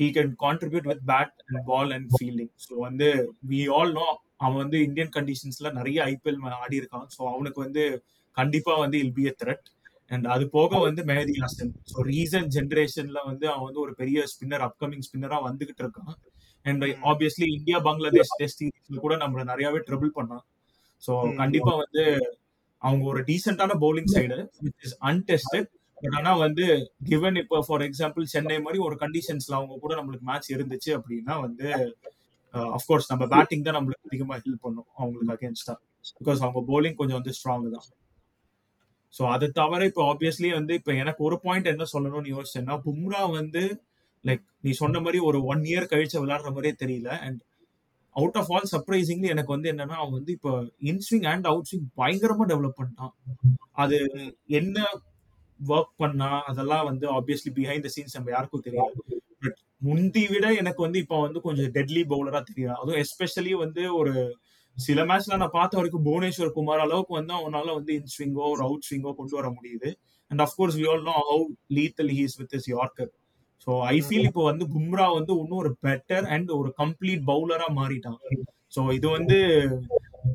[0.00, 3.08] he can contribute with bat and ball and fielding so வந்து
[3.52, 4.06] வி ஆல் நோ
[4.44, 7.06] அவன் வந்து இந்தியன் கண்டிஷன்ஸ்ல நிறைய ஐபிஎல் ஆடி இருக்கான்.
[7.16, 7.84] ஸோ அவனுக்கு வந்து
[8.36, 9.66] கண்டிப்பா வந்து will be a threat
[10.10, 11.72] and அது போக வந்து மெஹதி ஹசன்.
[11.92, 16.14] ஸோ ரீசன்ட் ஜென்ரேஷன்ல வந்து அவன் வந்து ஒரு பெரிய ஸ்பின்னர் அப்கமிங் ஸ்பின்னரா வந்துகிட்டு இருக்கான்.
[16.66, 20.44] And obviously India Bangladesh test சீரீஸ்ல கூட நம்மள நிறையவே ட்ரிபிள் பண்ணான்.
[21.02, 22.04] ஸோ கண்டிப்பா வந்து
[22.82, 26.64] அவங்க ஒரு டீசென்டான bowling side which is untested but ஆனா வந்து
[27.08, 31.68] கிவன் இப்போ ஃபார் எக்ஸாம்பிள் சென்னை மாதிரி ஒரு கண்டிஷன்ஸ்ல அவங்க கூட நம்மளுக்கு மேட்ச் இருந்துச்சு அப்படின்னா வந்து
[32.76, 35.74] அஃப்கோர்ஸ் நம்ம பேட்டிங் தான் நம்மளுக்கு அதிகமா ஹெல்ப் பண்ணும் அவங்களுக்கு அகேன்ஸ்டா
[36.20, 37.86] பிகாஸ் அவங்க பவுலிங் கொஞ்சம் வந்து ஸ்ட்ராங் தான்.
[39.14, 43.62] ஸோ அது தவிர இப்போ ஆப்வியஸ்லி வந்து இப்போ எனக்கு ஒரு பாயிண்ட் என்ன சொல்லணும்னு யோசிச்சேன்னா பும்ரா வந்து
[44.24, 47.10] லைக் நீ சொன்ன மாதிரி ஒரு ஒன் இயர் கழிச்சு விளையாடுற மாதிரியே தெரியல.
[47.26, 47.40] And
[48.16, 50.52] out of all surprisingly எனக்கு வந்து என்னன்னா அவன் வந்து இப்போ
[50.90, 53.14] இன்ஸ்விங் அண்ட் அவுட் ஸ்விங் பயங்கரமா டெவலப் பண்ணிட்டான்.
[53.74, 53.98] அது
[54.60, 54.76] என்ன
[55.60, 59.02] ஒர்க் பண்ணா அதெல்லாம் வந்து ஆப்வியஸ்லி பிஹைண்ட் த சீன்ஸ் நம்ம யாருக்கும் தெரியாது
[59.42, 64.14] பட் முந்தி விட எனக்கு வந்து இப்போ வந்து கொஞ்சம் டெட்லி பவுலரா தெரியும் அதுவும் எஸ்பெஷலி வந்து ஒரு
[64.76, 68.86] சில மேட்ச்ல நான் பார்த்த வரைக்கும் புவனேஸ்வர் குமார் அளவுக்கு வந்து அவனால வந்து இன் ஸ்விங்கோ ஒரு அவுட்
[68.88, 69.90] ஸ்விங்கோ கொண்டு வர முடியுது.
[70.30, 71.44] And of course we all know how
[71.76, 73.10] lethal he's with his yorker
[73.66, 78.18] so I feel இப்போ வந்து பும்ரா வந்து இன்னும் ஒரு பெட்டர் அண்ட் ஒரு கம்ப்ளீட் பவுலரா மாறிட்டான்.
[78.74, 79.36] ஸோ இது வந்து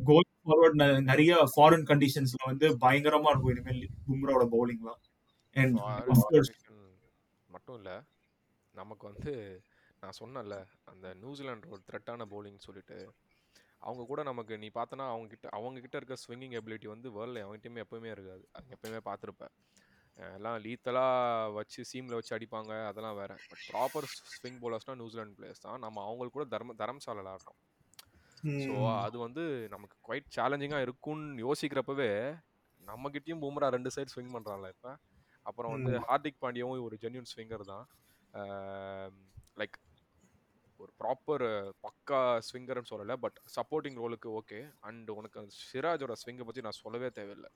[0.06, 0.78] கோல் ஃபார்வர்ட்
[1.10, 5.02] நிறைய ஃபாரின் கண்டிஷன்ஸ்ல வந்து பயங்கரமா இருக்கும் இனிமேல் பும்ராவோட பவுலிங்லாம்
[5.56, 5.78] அண்ட்
[7.50, 7.92] மட்டும் இல்ல
[8.76, 9.32] நமக்கு வந்து
[10.04, 10.56] நான் சொன்னேன்ல
[10.92, 12.98] அந்த நியூசிலாந்து ஒரு த்ரெட்டான பவுலிங் சொல்லிட்டு
[13.88, 17.84] அவங்க கூட நமக்கு நீ பார்த்தனா அவங்க கிட்ட அவங்க கிட்ட இருக்க ஸ்விங்கிங் எபிலிட்டி வந்து வேர்ல்டில் அவங்ககிட்டயுமே
[17.86, 18.44] எப்பவுமே இருக்காது.
[18.58, 19.54] அது எப்பயுமே பார்த்துருப்பேன்
[20.38, 23.32] எல்லாம் லீத்தலாக வச்சு சீமில் வச்சு அடிப்பாங்க அதெல்லாம் வேற.
[23.50, 25.80] பட் ப்ராப்பர் ஸ்விங் போலர்ஸ்னால் நியூசிலாந்து பிளேயர்ஸ் தான்.
[25.86, 27.60] நம்ம அவங்களுக்கு கூட தர்ம தரம்சாலை விளாடுறோம்
[28.66, 32.12] ஸோ அது வந்து நமக்கு குவைட் சேலஞ்சிங்காக இருக்கும்னு யோசிக்கிறப்பவே
[32.92, 34.92] நம்மகிட்டயும் பூமரா ரெண்டு சைடு ஸ்விங் பண்ணுறான்ல இப்போ.
[35.50, 37.86] அப்புறம் வந்து ஹார்திக் பாண்டியாவும் ஒரு ஜென்யூன் ஸ்விங்கர் தான்.
[39.62, 39.78] லைக்
[40.82, 41.46] ஒரு ப்ராப்பர்
[41.86, 47.10] பக்கா ஸ்விங்கர்னு சொல்லலை பட் சப்போர்ட்டிங் ரோலுக்கு ஓகே அண்ட் உனக்கு அந்த சிராஜோட ஸ்விங்கை பற்றி நான் சொல்லவே
[47.20, 47.50] தேவையில்லை.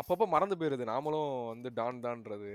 [0.00, 0.84] அப்பப்போ மறந்து போயிருது.
[0.92, 2.50] நாமளும் வந்து டான் தான்றது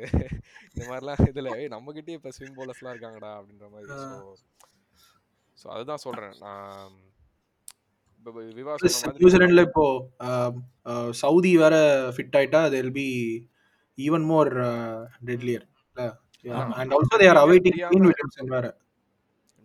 [0.73, 3.89] இந்த மாதிரிலாம் இதில் நம்மகிட்டயே இப்போ ஸ்விங் போலர்ஸ்லாம் இருக்காங்கடா அப்படின்ற மாதிரி.
[4.03, 4.35] ஸோ
[5.57, 6.93] ஸோ அதுதான் சொல்கிறேன் நான்
[9.21, 9.85] நியூசிலாண்டில் இப்போ
[11.23, 11.75] சவுதி வேற
[12.15, 13.09] ஃபிட் ஆயிட்டா அது will be
[13.97, 14.51] even more
[15.29, 15.65] deadlier
[16.79, 18.65] and also they are awaiting வேற.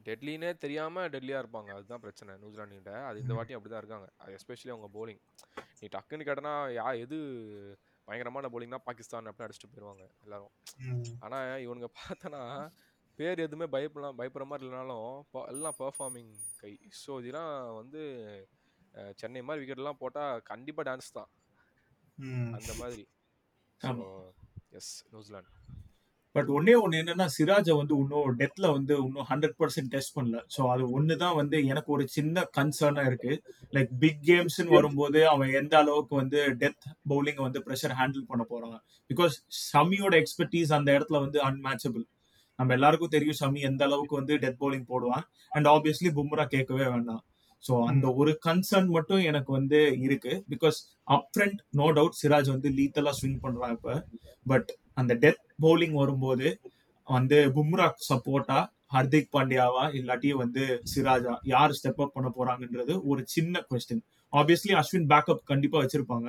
[0.09, 1.71] டெட்லினே தெரியாம டெட்லியா இருப்பாங்க.
[1.77, 2.35] அதுதான் பிரச்சனை.
[2.43, 4.09] நியூசிலாண்டு அது இந்த வாட்டியும் அப்படிதான் இருக்காங்க.
[4.39, 5.23] எஸ்பெஷலி அவங்க போலிங்
[5.81, 7.19] நீ டக்குன்னு கேட்டனா யா எது
[8.09, 10.53] பயங்கரமான போலிங்னா பாகிஸ்தான் அப்படின்னு அடிச்சுட்டு போயிடுவாங்க எல்லாரும்.
[11.25, 12.43] ஆனா இவனுங்க பார்த்தனா
[13.19, 16.73] பேர் எதுவுமே பயப்படலாம் பயப்படுற மாதிரி இல்லைனாலும் எல்லாம் பெர்ஃபார்மிங் கை.
[17.03, 18.03] ஸோ இதெல்லாம் வந்து
[19.21, 21.31] சென்னை மாதிரி விக்கெட்லாம் போட்டால் கண்டிப்பாக டான்ஸ் தான்.
[22.59, 23.05] அந்த மாதிரி.
[24.79, 25.53] S New Zealand.
[26.39, 30.41] பட் ஒன்னே ஒன்று என்னன்னா சிராஜை வந்து இன்னும் டெத்ல வந்து இன்னும் ஹண்ட்ரட் பர்சன்ட் டெஸ்ட் பண்ணல.
[30.57, 33.33] ஸோ அது ஒன்று தான் வந்து எனக்கு ஒரு சின்ன கன்சர்னா இருக்கு.
[33.73, 38.77] லைக் பிக் கேம்ஸ்னு வரும்போது அவன் எந்த அளவுக்கு வந்து டெத் பவுலிங் வந்து ப்ரெஷர் ஹேண்டில் பண்ண போறாங்க
[39.11, 39.37] பிகாஸ்
[39.73, 42.05] ஷமியோட எக்ஸ்பர்டீஸ் அந்த இடத்துல வந்து அன்மேச்சபிள்
[42.59, 45.25] நம்ம எல்லாருக்கும் தெரியும் ஷமி எந்த அளவுக்கு வந்து டெத் பவுலிங் போடுவான்.
[45.53, 47.23] அண்ட் ஆப்வியஸ்லி பும்ரா கேட்கவே வேண்டாம்.
[47.65, 50.33] ஸோ அந்த ஒரு கன்சர்ன் மட்டும் எனக்கு வந்து இருக்கு.
[50.51, 50.77] Because
[51.15, 53.95] up front no doubt Siraj வந்து லீத்தலா ஸ்விங் பண்றான் இப்ப.
[54.47, 56.49] பட் அந்த டெத் பவுலிங் வரும்போது
[57.09, 58.59] வந்து பும்ரா சப்போர்ட்டா
[58.95, 65.09] ஹர்திக் பாண்டியாவா இல்லாட்டி வந்து சிராஜா யார் ஸ்டெப் அப் பண்ண போறாங்கன்றது ஒரு சின்ன கொஸ்டின் ஆப்வியஸ்லி அஸ்வின்
[65.13, 66.29] பேக்கப் கண்டிப்பா வச்சிருப்பாங்க.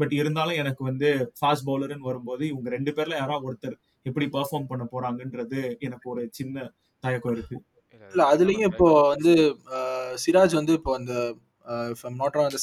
[0.00, 4.84] பட் இருந்தாலும் எனக்கு வந்து ஃபாஸ்ட் பவுலர்னு வரும்போது இவங்க ரெண்டு பேர்ல யாராவது ஒருத்தர் எப்படி பெர்ஃபார்ம் பண்ண
[4.92, 6.66] போறாங்கன்றது எனக்கு ஒரு சின்ன
[7.02, 7.56] தயக்கம் இருக்கு.
[8.12, 9.34] இல்ல அதுலயும் இப்போ வந்து
[10.22, 11.14] சிராஜ் வந்து இப்போ அந்த
[12.20, 12.60] நாட் அந்த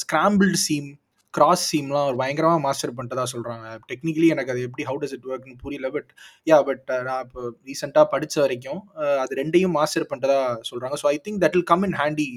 [0.66, 0.90] சீம்
[1.38, 5.56] கிராஸ் சீம்லாம் அவர் பயங்கரமாக மாஸ்டர் பண்ணிட்டதா சொல்கிறாங்க டெக்னிக்கலி எனக்கு அது எப்படி ஹவு டஸ் இட் ஒர்க்னு
[5.64, 6.10] புரியல பட்
[6.50, 8.82] யா பட் நான் இப்போ ரீசெண்டாக படித்த வரைக்கும்
[9.24, 10.40] அது ரெண்டையும் மாஸ்டர் பண்ணிட்டதா
[10.70, 12.28] சொல்கிறாங்க so I think that will come in handy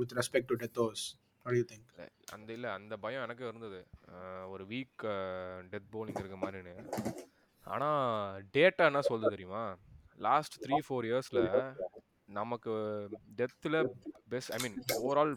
[0.00, 1.04] with respect to டெத்தோஸ்
[1.46, 1.90] you think
[2.36, 3.80] அந்த இல்லை அந்த பயம் எனக்கு இருந்தது.
[4.52, 5.02] ஒரு வீக்
[5.72, 6.74] டெத் போலிங் இருக்க மாதிரின்னு.
[7.64, 9.62] ஆனால் டேட்டா என்ன சொல்லுது தெரியுமா?
[10.26, 11.42] லாஸ்ட் த்ரீ ஃபோர் இயர்ஸில்
[12.38, 12.72] நமக்கு
[13.40, 13.78] டெத்தில்
[14.32, 15.32] best I mean overall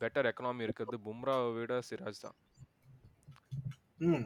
[0.00, 2.36] better economy இருக்கிறது பும்ராவை விட சிராஜ் தான்.
[3.98, 4.24] ம்.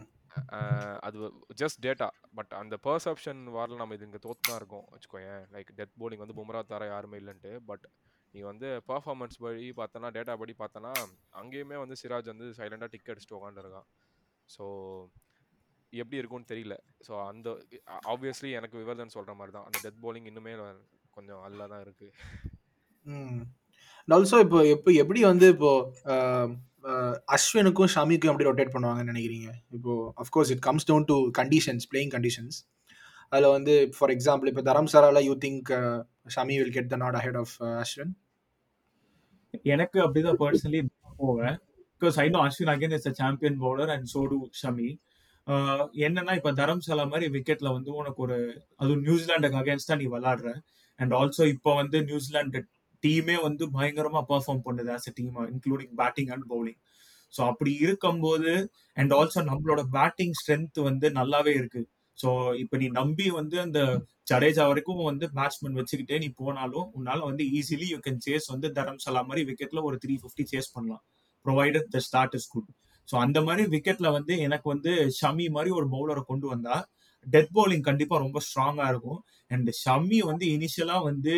[1.06, 1.18] அது
[1.58, 5.42] ஜஸ்ட் டேட்டா பட் அந்த பர்செப்ஷன் வாரில் நம்ம இது இங்கே தோத்து தான் இருக்கோம் வச்சுக்கோயேன்.
[5.54, 7.52] லைக் டெத் bowling வந்து பும்ரா தர யாருமே இல்லைன்ட்டு.
[7.68, 7.86] பட்
[8.34, 10.90] நீ வந்து பர்ஃபார்மன்ஸ் படி பார்த்தனா டேட்டா படி பார்த்தனா
[11.40, 13.88] அங்கேயுமே வந்து சிராஜ் வந்து சைலண்டாக டிக் அடிச்சுட்டு உட்காந்துருக்கான்
[14.48, 14.64] ஸோ
[15.92, 16.74] எப்படி இருக்கும்னு தெரியல.
[17.06, 17.48] ஸோ அந்த
[18.12, 20.54] ஆப்வியஸ்லி எனக்கு விவர்தன் சொல்கிற மாதிரி தான் அந்த டெத் bowling இன்னுமே
[21.16, 22.12] கொஞ்சம் அல்லா தான் இருக்குது
[23.04, 23.40] ம்
[24.08, 25.70] ஆல்சோ இப்போ எப்போ எப்படி வந்து இப்போ
[26.12, 26.52] ஆஹ், ஆஹ்,
[27.36, 29.48] அஸ்வினுக்கும் ஷமிக்கும் எப்படி ரொட்டேட் பண்ணுவாங்கன்னு நினைக்கிறீங்க?
[29.76, 32.58] இப்போ of course it comes down to conditions playing conditions
[33.32, 35.70] அதில் வந்து ஃபார் எக்ஸாம்பிள் இப்போ தரம்சாரால you think
[36.36, 38.12] Shami will get the nod ahead of Ashwin?
[39.74, 40.80] எனக்கு அப்படிதான் பர்சனலி
[41.22, 41.56] போவேன்.
[42.02, 44.88] Because I know Ashwin again is a champion bowler and so to Shami
[46.06, 48.36] என்னன்னா இப்போ தரம்சாலா மாதிரி விக்கெட்ல வந்து உனக்கு ஒரு
[48.80, 50.48] அதுவும் நியூசிலாண்டுக்கு அகேன்ஸ்டா நீ விளாடுற
[50.98, 52.60] அண்ட் ஆல்சோ இப்போ வந்து நியூசிலாந்து
[53.02, 56.80] டீமே வந்து பயங்கரமா பெர்ஃபார்ம் பண்ணுது as a team including batting and bowling
[57.34, 58.52] so அப்படி இருக்கும்போது
[58.96, 61.82] அண்ட் ஆல்சோ நம்மளோட பேட்டிங் ஸ்ட்ரென்த் வந்து நல்லாவே இருக்கு.
[62.18, 62.28] ஸோ
[62.62, 63.80] இப்போ நீ நம்பி வந்து அந்த
[64.30, 69.22] ஜடேஜா வரைக்கும் வந்து பேட்ஸ்மேன் வச்சுக்கிட்டே நீ போனாலும் உன்னால வந்து ஈஸிலி யூ கேன் சேஸ் வந்து தரம்சலா
[69.28, 71.02] மாதிரி விக்கெட்ல ஒரு த்ரீ ஃபிஃப்டி சேஸ் பண்ணலாம்.
[71.44, 72.70] Provided the start is good
[73.08, 76.76] so அந்த மாதிரி விக்கெட்ல வந்து எனக்கு வந்து ஷமி மாதிரி ஒரு பவுலரை கொண்டு வந்தா
[77.26, 79.20] டெத் பவுலிங் கண்டிப்பா ரொம்ப ஸ்ட்ராங்கா இருக்கும்.
[79.50, 81.34] அண்ட் ஷமி வந்து இனிஷியலா வந்து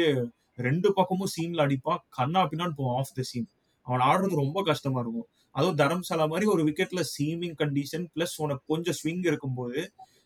[0.66, 1.94] ரெண்டு பக்கமும் சீன்ல அடிப்பா.
[2.18, 3.48] கண்ணா பின்னான்னு போவான் ஆஃப் த சீன்
[3.86, 5.28] அவன் ஆடுறது ரொம்ப கஷ்டமா இருக்கும்.
[5.54, 9.80] அதுவும் தரம்சாலா மாதிரி ஒரு விக்கெட்ல சீமிங் கண்டிஷன் பிளஸ் உனக்கு கொஞ்சம் ஸ்விங் இருக்கும்போது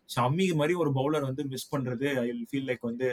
[0.09, 3.07] ஷமி மாதிரி ஒரு பவுலர் வந்து மிஸ் பண்றது ஐ ஃபீல் லைக் வந்து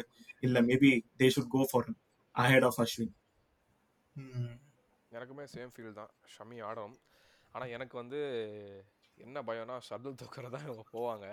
[0.47, 1.88] இல்ல maybe they should go for
[2.36, 3.13] ahead of Ashwin
[5.12, 6.12] எனக்குமே சேம் ஃபீல் தான்.
[6.34, 6.93] ஷமி ஆடும்.
[7.55, 8.19] ஆனால் எனக்கு வந்து
[9.17, 11.25] என்ன பயம்னா ஷர்துல் தக்கர் தான் இவங்க போவாங்க.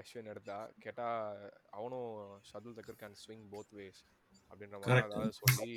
[0.00, 0.56] அஸ்வின் எடுத்தா.
[0.84, 1.20] கேட்டால்
[1.76, 2.10] அவனும்
[2.48, 4.00] Shardul Thakur can swing both ways
[4.50, 5.04] அப்படின்ற மாதிரி.
[5.08, 5.72] அதாவது சொல்லி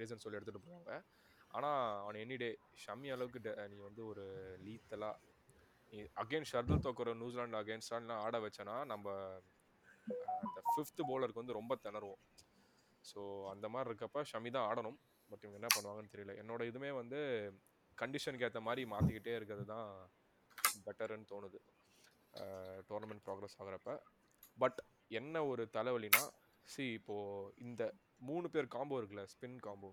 [0.00, 0.92] ரீசன் சொல்லி எடுத்துகிட்டு போவாங்க.
[1.56, 2.50] ஆனால் அவன் எனி டே
[2.84, 3.40] ஷமி அளவுக்கு
[3.72, 4.24] நீ வந்து ஒரு
[4.66, 5.32] லீத்தலாக
[5.92, 9.12] நீ again Shardul Thakur New Zealand அகேன்ஸ்டான்லாம் ஆட வச்சனா நம்ம
[10.44, 12.22] அந்த ஃபிஃப்த் பவுலருக்கு வந்து ரொம்ப திணறுவோம்.
[13.10, 13.20] ஸோ
[13.52, 14.98] அந்த மாதிரி இருக்கப்ப ஷமி தான் ஆடணும்.
[15.30, 16.34] பட் இவங்க என்ன பண்ணுவாங்கன்னு தெரியல.
[16.42, 17.20] என்னோட இதுமே வந்து
[17.98, 19.88] கண்டிஷனுக்கு ஏற்ற மாதிரி மாற்றிக்கிட்டே இருக்கிறது தான்
[20.86, 21.60] பெட்டர்னு தோணுது.
[22.88, 23.90] Tournament progress ஆகுறப்ப.
[24.62, 24.80] பட்
[25.20, 26.22] என்ன ஒரு தலைவலினா
[26.68, 27.16] சி இப்போ
[27.58, 27.82] இந்த
[28.20, 29.90] மூணு பேர் காம்போ இருக்குல்ல ஸ்பின் காம்போ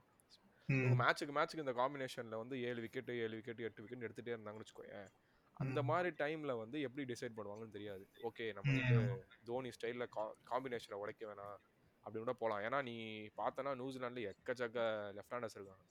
[1.00, 5.10] மேட்ச்சுக்கு மேட்ச்சுக்கு இந்த காம்பினேஷன்ல வந்து ஏழு விக்கெட் ஏழு விக்கெட் எட்டு விக்கெட் எடுத்துட்டே இருந்தாங்கன்னு வச்சுக்கோயேன்
[5.58, 5.80] அந்த.
[5.90, 8.04] மாதிரி டைம்ல வந்து எப்படி டிசைட் பண்ணுவாங்கன்னு தெரியாது.
[8.28, 9.00] ஓகே நம்ம வந்து
[9.44, 10.06] தோனி ஸ்டைல்ல
[10.52, 11.58] காம்பினேஷனை உடைக்க வேணாம்
[12.04, 12.96] அப்படி கூட போகலாம் ஏன்னா நீ
[13.38, 14.80] பார்த்தனா நியூசிலாந்துல எக்கச்சக்க
[15.18, 15.84] லெஃப்ட் ஹேண்டர்ஸ் இருக்காங்க.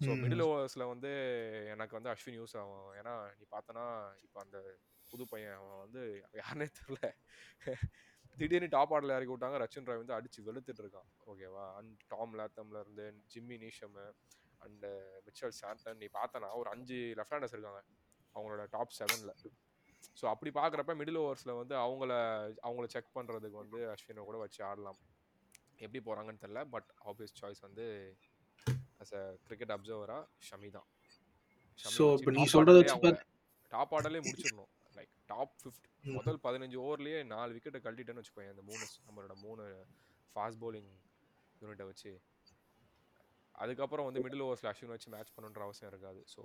[0.00, 0.10] ஸோ.
[0.22, 1.10] மிடில் ஓவர்ஸில் வந்து
[1.74, 2.92] எனக்கு வந்து அஸ்வின் யூஸ் ஆகும்.
[3.00, 3.84] ஏன்னா நீ பார்த்தனா
[4.22, 4.58] இப்போ அந்த
[5.10, 6.02] புது பையன் அவன் வந்து
[6.40, 7.00] யாருனே தெரில
[8.36, 9.56] திடீர்னு டாப் ஆர்டரில் இறக்கி விட்டாங்க.
[9.62, 11.08] ரச்சின் ராய் வந்து அடிச்சு வெளுத்துட்டு இருக்கான்.
[11.30, 13.96] ஓகேவா அண்ட் டாம் லேத்தம்ல இருந்து Jimmy Neesham
[14.66, 14.86] and
[15.26, 17.82] Mitchell Santner நீ பார்த்தனா ஒரு அஞ்சு லெஃப்ட் ஹேண்டர்ஸ் இருக்காங்க.
[18.34, 19.34] அவங்களோட டாப் செவனில்
[20.20, 22.12] ஸோ அப்படி பார்க்குறப்ப மிடில் ஓவர்ஸில் வந்து அவங்கள
[22.66, 24.98] அவங்கள செக் பண்ணுறதுக்கு வந்து அஸ்வினை கூட வச்சு ஆடலாம்.
[25.84, 27.84] எப்படி போகிறாங்கன்னு தெரில பட் ஆப்வியஸ் சாய்ஸ் வந்து
[29.02, 30.88] அஸ் அ கிரிக்கெட் அப்சர்வராக ஷமி தான்.
[31.84, 33.12] So, இப்ப நீ சொல்றத வச்சு
[33.72, 34.70] டாப் ஆர்டர்லேயே முடிச்சிடணும்.
[35.32, 36.14] டாப் ஃபிஃப்ட் ம்.
[36.16, 39.64] முதல் பதினஞ்சு ஓவர்லேயே நாலு விக்கெட்டை கழட்டிட்டேன்னு வச்சுக்கோங்க இந்த மூணு நம்மளோட மூணு
[40.36, 40.88] ஃபாஸ்ட் bowling
[41.60, 42.10] யூனிட்டை வச்சு.
[43.54, 46.20] அதுக்கப்புறம் வந்து மிடில் ஓவர்ஸில் அஸ்வின் வச்சு மேட்ச் பண்ணுன்ற அவசியம் இருக்காது.
[46.32, 46.42] ஸோ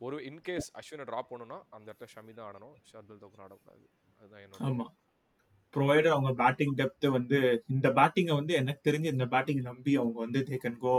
[0.00, 3.84] ஒரு இன்கேஸ் அஸ்வினை ட்ராப் பண்ணணும்னா அந்த இடத்துல ஷமி தான் ஆடணும் ஷர்துல் தோக்கர் ஆடக்கூடாது.
[4.20, 4.86] அதுதான் என்னோட ஆமா.
[5.74, 7.38] ப்ரொவைடர் அவங்க பேட்டிங் டெப்த் வந்து
[7.74, 10.94] இந்த பேட்டிங்கை வந்து எனக்கு தெரிஞ்சு இந்த பேட்டிங் நம்பி அவங்க வந்து they can go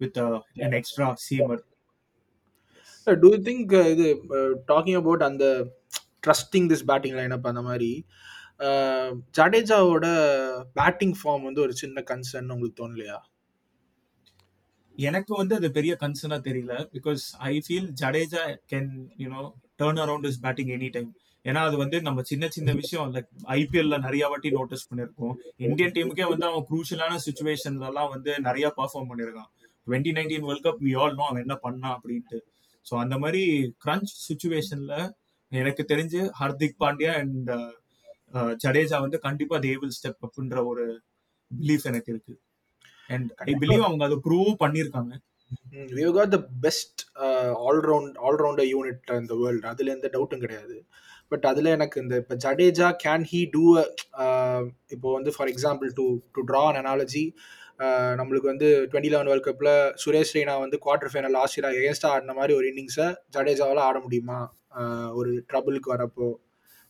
[0.00, 0.20] with
[0.66, 1.62] an extra seamer
[3.06, 4.06] do you think இது
[4.70, 5.44] டாக்கிங் அபவுட் அந்த
[6.24, 7.90] ட்ரஸ்டிங் திஸ் பேட்டிங் லைனப் அந்த மாதிரி.
[9.38, 10.06] ஜடேஜாவோட
[10.78, 13.18] பேட்டிங் ஃபார்ம் வந்து ஒரு சின்ன கன்சர்ன் உங்களுக்கு தோணலையா?
[14.98, 16.74] எனக்கு வந்து அது பெரிய கன்சர்னா தெரியல.
[16.96, 18.90] Because I feel Jadeja can
[19.22, 19.42] you know
[19.82, 21.10] turn around his batting any time
[21.44, 25.34] ஏன்னா அது வந்து நம்ம சின்ன சின்ன விஷயம் லைக் ஐபிஎல்ல நிறைய வாட்டி நோட்டீஸ் பண்ணிருக்கோம்.
[25.66, 29.50] இந்தியன் டீமுக்கே வந்து அவன் குரூஷியலான சுச்சுவேஷன்லாம் வந்து நிறைய பர்ஃபார்ம் பண்ணிருக்கான்.
[29.86, 32.38] Twenty nineteen world cup we all know அவன் என்ன பண்ணான் அப்படின்ட்டு.
[32.86, 33.42] ஸோ அந்த மாதிரி
[33.84, 34.94] கிரன்ச் சுச்சுவேஷன்ல
[35.60, 37.50] எனக்கு தெரிஞ்சு ஹர்திக் பாண்டியா அண்ட்
[38.64, 40.84] ஜடேஜா வந்து கண்டிப்பா தே வில் ஸ்டெப் அப்ன்ற ஒரு
[41.50, 42.34] பிலீஃப் எனக்கு இருக்கு.
[43.10, 45.12] அண்ட் ஐ பிலீவ் அவங்க அதை ப்ரூவ் பண்ணியிருக்காங்க.
[45.96, 47.02] We got the best
[47.68, 50.76] allround allrounder unit இந்த வேர்ல்டு அதில் எந்த டவுட்டும் கிடையாது.
[51.32, 53.64] பட் அதில் எனக்கு இந்த இப்போ ஜடேஜா கேன் ஹீ டூ
[54.94, 57.24] இப்போ வந்து for example to to draw an analogy
[58.18, 62.36] நம்மளுக்கு வந்து டுவெண்ட்டி லெவன் வேர்ல்ட் கப்பில் சுரேஷ் ரெய்னா வந்து குவார்டர் ஃபைனல் லாஸ்ட் இயர் எகேன்ஸ்டாக ஆடின
[62.40, 64.38] மாதிரி ஒரு இன்னிங்ஸை ஜடேஜாவால் ஆட முடியுமா?
[65.12, 66.26] ஒரு ட்ரபிளுக்கு வரப்போ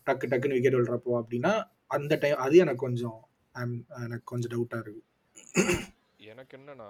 [0.07, 1.53] டக்கு டக்குன்னு விக்கெட் விழுறப்போ அப்படின்னா
[1.87, 3.21] அந்த டைம் அது எனக்கு கொஞ்சம்
[4.05, 5.03] எனக்கு கொஞ்சம் டவுட்டாக இருக்கு.
[6.27, 6.89] எனக்கு என்னன்னா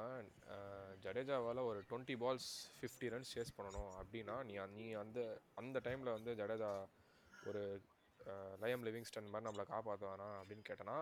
[1.03, 5.21] ஜடேஜாவால் ஒரு twenty balls fifty runs chase பண்ணணும் அப்படின்னா நீ நீ அந்த
[5.55, 6.71] அந்த டைமில் வந்து ஜடேஜா
[7.47, 7.63] ஒரு
[8.61, 10.97] லயம் லிவிங்ஸ்டன் மாதிரி நம்மளை காப்பாற்றுவானா அப்படின்னு கேட்டனா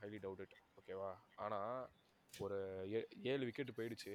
[0.00, 1.76] ஹைலி டவுட் இட் ஓகேவா ஆனால்
[2.34, 2.58] ஒரு
[2.92, 4.14] ஏ- ஏழு விக்கெட் போயிடுச்சு.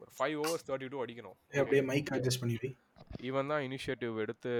[0.00, 1.36] ஒரு ஃபைவ் ஓவர்ஸ் தேர்ட்டி டூ அடிக்கணும்.
[1.62, 2.70] அப்படியே மைக் அட்ஜஸ்ட் பண்ணிவி
[3.28, 4.52] இவன் தான் இனிஷியேட்டிவ் எடுத்து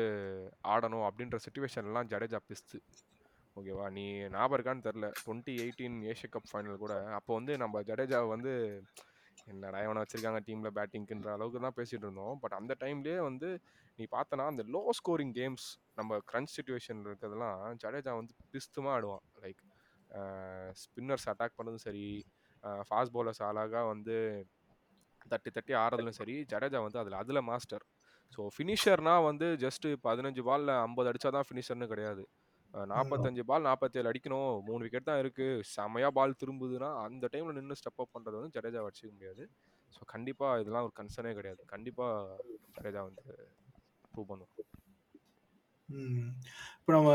[0.75, 2.79] ஆடணும் அப்படின்ற சுச்சுவேஷன்லாம் ஜடேஜா பிஸ்து
[3.57, 6.95] ஓகேவா நீ ஞாபகம் இருக்கான்னு தெரில twenty eighteen Asia cup final கூட.
[7.19, 8.53] அப்போ வந்து நம்ம ஜடேஜா வந்து
[9.53, 12.37] என்னடா இவனை வச்சிருக்காங்க டீம்ல பேட்டிங்க்குன்ற அளவுக்கு தான் பேசிட்டு இருந்தோம்.
[12.43, 13.49] பட் அந்த டைம்லயே வந்து
[13.99, 15.67] நீ பார்த்தனா அந்த லோ ஸ்கோரிங் கேம்ஸ்
[15.99, 19.25] நம்ம கிரன்ச் சுச்சுவேஷன் இருக்கிறதெல்லாம் ஜடேஜா வந்து பிஸ்துமா ஆடுவான்.
[19.45, 19.63] லைக்
[20.83, 22.07] ஸ்பின்னர்ஸ் அட்டாக் பண்ணதும் சரி
[22.89, 24.17] ஃபாஸ்ட் பவுலர்ஸ் அழகா வந்து
[25.27, 27.85] தட்டி தட்டி ஆடுறதுலும் சரி ஜடேஜா வந்து அதில் அதில் மாஸ்டர்
[28.33, 32.25] ஸோ ஃபினிஷர்னா வந்து ஜஸ்ட் பதினஞ்சு பால்ல ஐம்பது அடிச்சா தான் ஃபினிஷர்னு கிடையாது
[32.75, 34.55] நாற்பத்தஞ்சு பால் நாற்பத்தேழு அடிக்கணும்.
[34.69, 35.47] மூணு விக்கெட் தான் இருக்கு.
[35.75, 39.45] செமையா பால் திரும்புதுன்னா அந்த டைம்ல நின்று ஸ்டெப் அப் பண்றது வந்து ஜடேஜா வச்சுக்க முடியாது.
[39.93, 41.63] ஸோ கண்டிப்பா இதெல்லாம் ஒரு கன்சர்னே கிடையாது.
[41.75, 42.07] கண்டிப்பா
[42.77, 43.35] ஜடேஜா வந்து
[44.15, 44.31] ப்ரூவ்
[45.89, 46.31] பண்ணும்
[46.79, 47.11] இப்போ நம்ம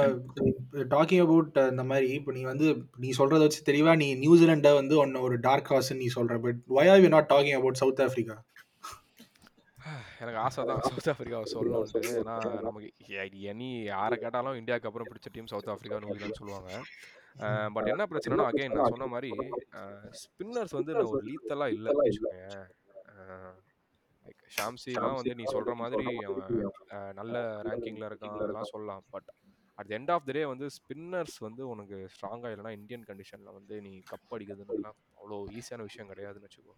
[0.93, 2.67] டாக்கிங் அபவுட் இந்த மாதிரி இப்போ நீ வந்து
[3.03, 6.37] நீ சொல்றத வச்சு தெளிவா நீ நியூசிலாண்டை வந்து ஒன்னு ஒரு டார்க் ஹார்ஸ் நீ சொல்ற.
[6.45, 8.37] But why are you not talking about South Africa
[10.21, 10.81] எனக்கு ஆசை தான்.
[10.87, 12.35] சவுத் ஆஃப்ரிக்காவை சொல்லணும்ட்டு ஏன்னா
[12.67, 12.89] நமக்கு
[13.51, 16.71] எனி யாரை கேட்டாலும் இந்தியாவுக்கு அப்புறம் பிடிச்ச team South Africa New Zealand சொல்லுவாங்க.
[17.75, 19.31] பட் என்ன பிரச்சனைனா அகைன் நான் சொன்ன மாதிரி
[20.21, 22.45] ஸ்பின்னர்ஸ் வந்து ஒரு லீத்தெல்லாம் இல்லை வச்சுக்கோங்க
[23.39, 23.68] லைக்
[24.57, 29.03] ஷாம்சிலாம் வந்து நீ சொல்ற மாதிரி அவன் நல்ல ரேங்கிங்ல இருக்கான் அதெல்லாம் சொல்லலாம்.
[29.09, 29.33] But
[29.75, 34.01] at end of the day வந்து ஸ்பின்னர்ஸ் வந்து உனக்கு ஸ்ட்ராங்காக இல்லைனா இந்தியன் கண்டிஷனில் வந்து நீ
[34.11, 36.73] கப் அடிக்கிறதுலாம் அவ்வளோ ஈஸியான விஷயம் கிடையாதுன்னு வச்சுக்கோ.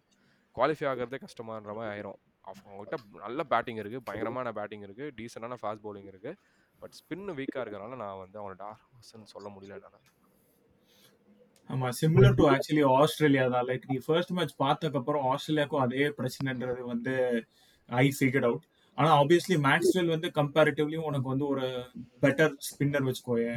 [0.54, 2.14] குவாலிஃபை ஆகிறதே கஷ்டமான்ற மாதிரி ஆயிரும்.
[2.40, 6.36] அவ- அவங்ககிட்ட நல்ல பேட்டிங் இருக்கு பயங்கரமான பேட்டிங் இருக்கு டீசெண்டான ஃபாஸ்ட் பவுலிங் இருக்கு.
[6.78, 10.00] பட் ஸ்பின் வீக்காக இருக்கிறனால நான் வந்து அவனை டார்க் ஹார்ஸ்ன்னு சொல்ல முடியல என்னால்
[11.70, 13.66] ஆமா சிமிலர் டு ஆக்சுவலி ஆஸ்திரேலியா தான்.
[13.68, 17.14] லைக் நீ ஃபர்ஸ்ட் மேட்ச் பார்த்ததுக்கு அப்புறம் ஆஸ்திரேலியாவுக்கும் அதே பிரச்சனைன்றது வந்து
[17.88, 18.64] ஐ ஃபிகர்ட் அவுட்
[18.98, 21.66] ஆனா ஆப்வியஸ்லி மேக்ஸ்வெல் வந்து கம்பேரிட்டிவ்லி உனக்கு வந்து ஒரு
[22.22, 23.54] பெட்டர் ஸ்பின்னர் வச்சுக்கோயே.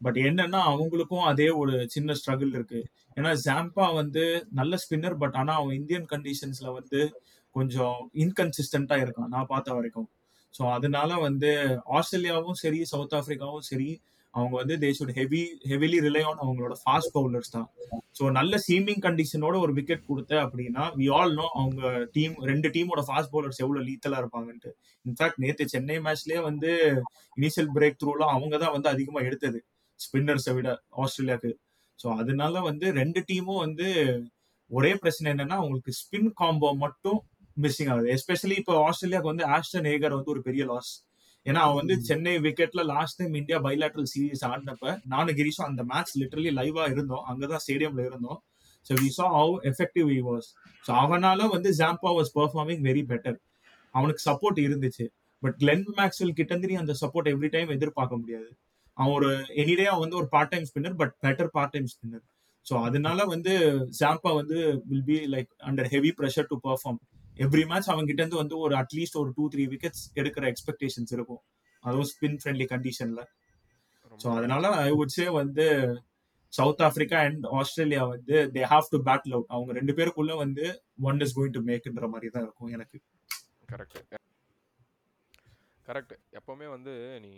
[0.00, 2.80] பட் என்னன்னா அவங்களுக்கும் அதே ஒரு சின்ன ஸ்ட்ரகிள் இருக்கு.
[3.16, 7.00] ஏன்னா ஜாம்பா வந்து நல்ல ஸ்பின்னர் பட் ஆனா அவன் இந்தியன் கண்டிஷன்ஸ்ல வந்து
[7.54, 10.08] கொஞ்சம் இன்கன்சிஸ்டண்டா இருக்கான் நான் பார்த்த வரைக்கும்.
[10.54, 11.50] ஸோ அதனால வந்து
[11.98, 13.88] ஆஸ்திரேலியாவும் சரி சவுத் ஆப்பிரிக்காவும் சரி
[14.34, 17.66] அவங்க வந்து they should heavy heavily rely on அவங்களோட ஃபாஸ்ட் பவுலர்ஸ் தான்.
[18.18, 21.82] ஸோ நல்ல சீமிங் கண்டிஷனோட ஒரு விக்கெட் கொடுத்த அப்படின்னா வி ஆல் நோ அவங்க
[22.16, 24.72] டீம் ரெண்டு டீமோட ஃபாஸ்ட் பவுலர்ஸ் எவ்வளோ லீத்தலாக இருப்பாங்கன்ட்டு.
[25.04, 26.70] இன்ஃபேக்ட் நேத்து சென்னை மேட்ச்லயே வந்து
[27.36, 29.60] இனிஷியல் பிரேக் த்ரூலாம் அவங்க தான் வந்து அதிகமா எடுத்தது
[30.00, 30.68] ஸ்பின்னர்ஸை விட
[31.04, 31.52] ஆஸ்திரேலியாவுக்கு
[31.98, 33.88] ஸோ அதனால வந்து ரெண்டு டீமும் வந்து
[34.70, 37.20] ஒரே பிரச்சனை என்னன்னா அவங்களுக்கு ஸ்பின் காம்போ மட்டும்
[37.56, 38.08] மிஸ்ஸிங் ஆகுது.
[38.16, 40.90] எஸ்பெஷலி இப்போ ஆஸ்திரேலியாவுக்கு வந்து ஆஸ்டன் ஏகர் வந்து ஒரு பெரிய லாஸ்
[41.46, 46.12] ஏன்னா அவன் வந்து Chennai விக்கெட்ல last time India bilateral series ஆடினப்ப நானும் கிரீஷும் அந்த மேட்ச்
[46.20, 47.24] லிட்டரலி லைவா இருந்தோம்.
[47.30, 48.38] அங்கதான் ஸ்டேடியம்ல இருந்தோம்.
[48.86, 50.48] So we saw how effective he was
[50.84, 53.38] so அவனால வந்து Zampa was performing very better
[53.94, 55.04] அவனுக்கு சப்போர்ட் இருந்துச்சு.
[55.42, 58.48] பட் கிளென் மேக்ஸ்வெல் கிட்ட இருந்து நீ அந்த சப்போர்ட் எவ்ரி டைம் எதிர்பார்க்க முடியாது.
[58.96, 59.30] அவன் ஒரு
[59.62, 62.24] எனிடே அவன் வந்து ஒரு part time spinner but better part time spinner
[62.66, 63.52] so அதனால வந்து
[64.00, 64.58] ஜாம்பா வந்து
[64.90, 67.00] will be like under heavy pressure to perform
[67.34, 71.42] every match அவங்க கிட்ட இருந்து வந்து ஒரு அட்லீஸ்ட் ஒரு டூ த்ரீ விக்கெட்ஸ் எடுக்கிற எக்ஸ்பெக்டேஷன்ஸ் இருக்கும்.
[71.84, 73.22] அதுவும் ஸ்பின் ஃப்ரெண்ட்லி கண்டிஷன்ல
[74.20, 75.64] ஸோ அதனால ஐ வுட் சே வந்து
[76.52, 80.64] சவுத் ஆப்பிரிக்கா அண்ட் ஆஸ்திரேலியா வந்து they have to battle out அவங்க ரெண்டு பேருக்குள்ள வந்து
[81.08, 82.98] ஒன் இஸ் கோயிங் டு மேக்ன்ற மாதிரி தான் இருக்கும் எனக்கு.
[83.72, 83.98] கரெக்ட்
[85.88, 86.92] கரெக்ட் எப்போவுமே வந்து
[87.24, 87.32] நீ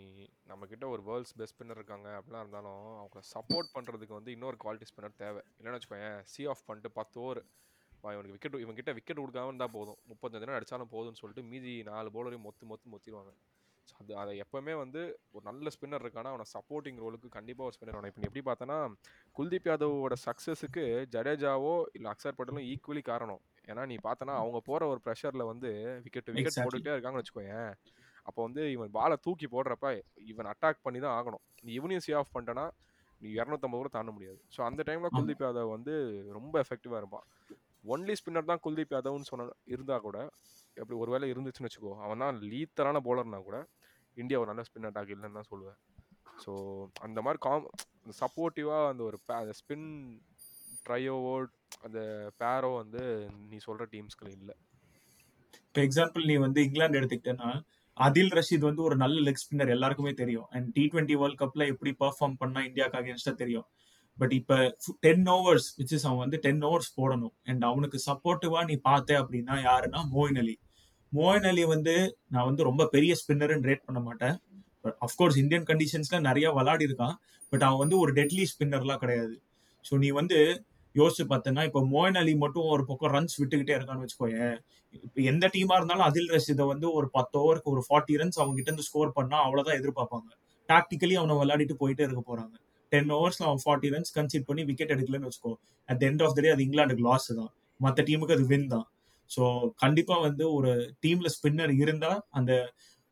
[0.51, 5.19] நம்மக்கிட்ட ஒரு வேர்ல்ட்ஸ் பெஸ்ட் ஸ்பின்னர் இருக்காங்க அப்படிலாம் இருந்தாலும் அவங்கள சப்போர்ட் பண்ணுறதுக்கு வந்து இன்னொரு குவாலிட்டி ஸ்பின்னர்
[5.23, 5.41] தேவை.
[5.57, 7.41] இல்லைன்னு வச்சுக்கோயேன் சி ஆஃப் பண்ணிட்டு பத்து ஓவர்
[8.15, 9.99] இவனுக்கு விக்கெட் இவன் கிட்ட விக்கெட் கொடுக்காம இருந்தால் போதும்.
[10.11, 13.31] முப்பத்தஞ்சு ரன் அடிச்சாலும் போதும்னு சொல்லிட்டு மீதி நாலு பவுலரையும் மொத்து மொத்து மொத்திடுவாங்க.
[13.89, 15.01] ஸோ அது அதை எப்போவுமே வந்து
[15.35, 18.79] ஒரு நல்ல ஸ்பின்னர் இருக்கானா அவனை சப்போர்ட்டிங் ரோலுக்கு கண்டிப்பாக ஒரு ஸ்பின்னர் வேணும் இப்போ நீ எப்படி பார்த்தோன்னா
[19.37, 23.41] குல்தீப் யாதவோட சக்ஸஸுக்கு ஜடேஜாவோ இல்லை அக்சர் பட்டேலும் ஈக்குவலி காரணம்.
[23.71, 25.69] ஏன்னா நீ பார்த்தனா அவங்க போகிற ஒரு ப்ரெஷரில் வந்து
[26.05, 26.59] விக்கெட் விக்கெட்.
[26.65, 27.71] போட்டுகிட்டே இருக்காங்கன்னு வச்சுக்கோயேன்
[28.29, 29.89] அப்போ வந்து இவன் பாலை தூக்கி போடுறப்ப
[30.31, 31.43] இவன் அட்டாக் பண்ணி தான் ஆகணும்.
[31.65, 32.65] நீ இவனையும் சி ஆஃப் பண்ணிட்டனா
[33.21, 35.13] நீ இரநூத்தம்பது கூட தாண்ட முடியாது ஸோ அந்த டைமில்.
[35.15, 35.93] குல்தீப் யாதவ் வந்து
[36.37, 37.25] ரொம்ப எஃபெக்டிவாக இருப்பான்.
[37.83, 40.17] ஒன்லி ஸ்பின்னர் தான் குல்தீப் யாதவ்னு சொன்ன இருந்தால் கூட
[40.77, 43.59] எப்படி ஒரு வேளை இருந்துச்சுன்னு வச்சுக்கோ அவன் தான் லீத்தரான பவுலர்னா கூட
[44.17, 45.77] இந்தியா ஒரு நல்ல ஸ்பின் அட்டாக் இல்லைன்னு தான் சொல்லுவேன்.
[46.43, 46.51] ஸோ
[47.05, 47.67] அந்த மாதிரி காம்
[48.21, 49.17] சப்போர்ட்டிவாக அந்த ஒரு
[49.59, 49.87] ஸ்பின்
[50.87, 51.53] ட்ரையோவோட்
[51.85, 51.99] அந்த
[52.41, 53.01] பேரோ வந்து
[53.49, 54.55] நீ சொல்கிற டீம்ஸ்க்கு இல்லை.
[55.67, 57.49] இப்போ எக்ஸாம்பிள் நீ வந்து இங்கிலாந்து எடுத்துக்கிட்டேன்னா
[57.97, 60.47] அதில் ரஷீத் வந்து ஒரு நல்ல லெக் ஸ்பின்னர் எல்லாருக்குமே தெரியும்.
[60.55, 63.67] அண்ட் டி டுவெண்ட்டி வேர்ல்ட் கப்ல எப்படி பர்ஃபார்ம் பண்ணா இந்தியாவுக்கு அகேன்ஸ்டா தெரியும்.
[64.19, 64.53] பட் இப்ப
[65.05, 67.33] டென் ஓவர்ஸ் விச் இஸ் அவன் வந்து டென் ஓவர்ஸ் போடணும்.
[67.49, 70.55] அண்ட் அவனுக்கு சப்போர்ட்டிவா நீ பார்த்த அப்படின்னா யாருன்னா மோயின் அலி.
[71.11, 71.95] மோயின் அலி வந்து
[72.33, 74.35] நான் வந்து ரொம்ப பெரிய ஸ்பின்னர்னு ரேட் பண்ண மாட்டேன்.
[74.83, 77.15] பட் அஃப்கோர்ஸ் இந்தியன் கண்டிஷன்ஸ்ல நிறைய விளாடி இருக்கான்.
[77.53, 79.35] பட் அவன் வந்து ஒரு டெட்லி ஸ்பின்னர்லாம் கிடையாது.
[79.85, 80.39] ஸோ நீ வந்து
[80.95, 84.55] யோசிச்சு பார்த்தேன்னா இப்போ மோயின் அலி மட்டும் ஒரு பக்கம் ரன்ஸ் விட்டுக்கிட்டே இருக்கான்னு வச்சுக்கோயேன்.
[85.05, 88.71] இப்போ எந்த டீமா இருந்தாலும் அதில் ரஷிதை வந்து ஒரு பத்து ஓவருக்கு ஒரு ஃபார்ட்டி ரன்ஸ் அவங்க கிட்ட
[88.71, 90.29] இருந்து ஸ்கோர் பண்ணா அவ்வளவுதான் எதிர்பார்ப்பாங்க.
[90.69, 92.55] டாக்டிக்கலி அவனை விளையாடிட்டு போயிட்டே இருக்க போறாங்க.
[92.91, 95.53] டென் ஓவர்ஸ்ல அவன் ஃபார்ட்டி ரன்ஸ் கன்சிட் பண்ணி விக்கெட் எடுக்கலன்னு வச்சுக்கோ.
[95.89, 97.51] At end of the day அது இங்கிலாந்துக்கு லாஸ் தான்.
[97.79, 98.87] மற்ற டீமுக்கு அது வின் தான்.
[99.31, 99.43] ஸோ
[99.83, 100.71] கண்டிப்பா வந்து ஒரு
[101.03, 102.53] டீம்ல ஸ்பின்னர் இருந்தா அந்த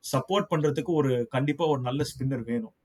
[0.03, 2.75] சப்போர்ட் பண்றதுக்கு ஒரு கண்டிப்பா ஒரு நல்ல ஸ்பின்னர் வேணும்.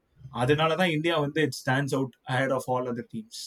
[0.40, 3.40] அதனாலதான் இந்தியா வந்து it stands out ahead of all other teams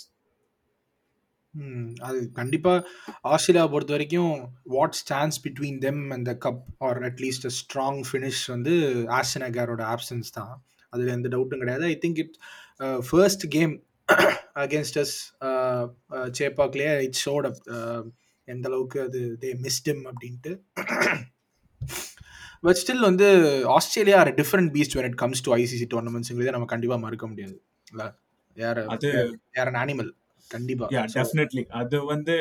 [2.08, 2.72] அது கண்டிப்பா
[3.32, 4.32] ஆஸ்திரேலியா பொறுத்த வரைக்கும்
[4.76, 8.74] what stands between them and the cup or at least a strong finish வந்து
[9.18, 10.54] ஆஸ்டன் அகாரோட ஆப்சன்ஸ் தான்.
[10.94, 11.86] அதில் எந்த டவுட்டும் கிடையாது.
[11.94, 12.36] I think it
[13.10, 13.74] first game
[14.56, 15.16] against us
[16.40, 17.62] சேப்பாக்லேயே it showed up
[18.48, 20.52] எந்த அளவுக்கு அது தே மிஸ்டம் அப்படின்ட்டு.
[22.66, 23.28] பட் ஸ்டில் வந்து
[23.78, 27.56] Australia are different beast when it comes to ICC டோர்னமெண்ட்ஸுங்கிறத நம்ம கண்டிப்பாக மறுக்க முடியாது.
[27.88, 28.08] இல்லை?
[28.58, 29.10] யார் அது
[29.56, 30.12] யார் அன் அனிமல்
[30.52, 30.88] கண்டிப்பா.
[30.96, 32.36] யா டெஃபினெட்லி அது வந்து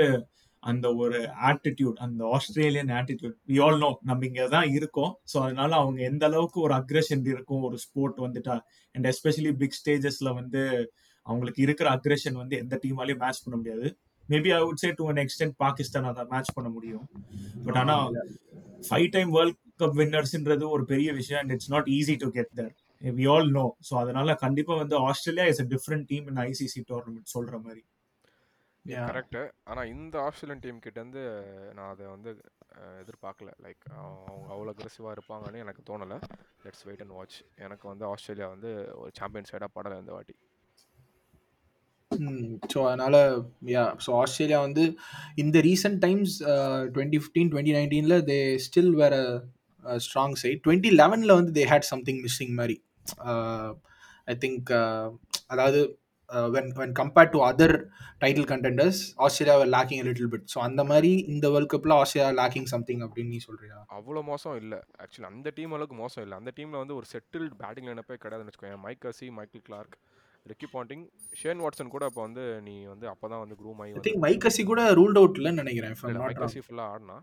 [0.62, 1.18] அந்த ஒரு
[1.51, 5.12] ஆட்டிடியூட் அந்த Australian attitude we all know நம்ம இங்க தான் இருக்கோம்.
[5.33, 8.57] ஸோ அதனால அவங்க எந்த அளவுக்கு ஒரு அக்ரெஷன் இருக்கும் ஒரு ஸ்போர்ட் வந்துட்டா
[8.94, 10.62] அண்ட் எஸ்பெஷலி பிக் ஸ்டேஜஸ்ல வந்து
[11.27, 13.88] அவங்களுக்கு இருக்கிற அக்ரெஷன் வந்து எந்த டீமாலையும் மேட்ச் பண்ண முடியாது.
[14.29, 17.05] Maybe I would say to an extent Pakistan அதை மேட்ச் பண்ண முடியும்.
[17.66, 17.96] பட் ஆனா
[18.88, 22.72] ஃபைவ் டைம் வேர்ல்ட் கப் வின்னர்ஸ்ன்றது ஒரு பெரிய விஷயம் and it's not easy to get there
[23.03, 27.33] we all know so அதனால கண்டிப்பா வந்து Australia is a different team in ICC tournament
[27.37, 27.83] சொல்ற மாதிரி.
[28.84, 29.04] Yeah.
[29.10, 29.36] கரெக்ட்
[29.70, 31.22] ஆனா இந்த ஆஸ்திரேலியன் டீம் கிட்ட இருந்து
[31.76, 32.30] நான் அதை வந்து
[33.02, 33.50] எதிர்பார்க்கல.
[33.64, 36.18] லைக் அவங்க அவ்வளோ அக்ரெசிவாக இருப்பாங்கன்னு எனக்கு தோணலை.
[36.64, 38.70] லெட்ஸ் வெயிட் அண்ட் வாட்ச் எனக்கு வந்து ஆஸ்திரேலியா வந்து
[39.02, 40.34] ஒரு சாம்பியன் சைடாக படலை இந்த வாட்டி.
[42.72, 43.20] ஸோ அதனால்
[43.74, 44.84] யா ஸோ ஆஸ்திரேலியா வந்து
[45.44, 46.34] இந்த recent times
[46.96, 49.14] twenty fifteen twenty நைன்டீனில் தே ஸ்டில் வேற
[50.06, 52.78] ஸ்ட்ராங் சைட் டுவெண்ட்டி லெவனில் வந்து தே ஹேட் சம்திங் மிஸ்ஸிங் மாதிரி.
[54.32, 54.72] ஐ திங்க்
[55.54, 55.80] அதாவது
[56.54, 57.74] when when compared to other
[58.22, 63.02] title contenders Australia lacking little bit so அந்த மாதிரி இந்த வேர்ல்ட் கப்பில் ஆஸ்திரேலியா லேக்கிங் சம்திங்
[63.06, 63.76] அப்படின்னு நீ சொல்றியா?
[63.96, 64.80] அவ்வளோ மோசம் இல்லை.
[65.02, 66.38] ஆக்சுவலி அந்த டீம் அளவுக்கு மோசம் இல்லை.
[66.40, 69.96] அந்த டீமில் வந்து ஒரு செட்டில்டு பேட்டிங் லைனப்பே கிடையாதுன்னு வச்சுக்கோங்க Mike Hussey Michael Clarke
[70.46, 71.04] Ricky Ponting
[71.40, 74.62] Shane Watson கூட இப்போ வந்து நீ வந்து அப்போ தான் வந்து க்ரூம் ஆகி ஐ திங்க் மைக்கசி
[74.70, 76.40] கூட ரூல்ட் அவுட் இல்லைன்னு நினைக்கிறேன் மைக்.
[76.40, 77.18] கசி ஃபுல்லாக ஆடினா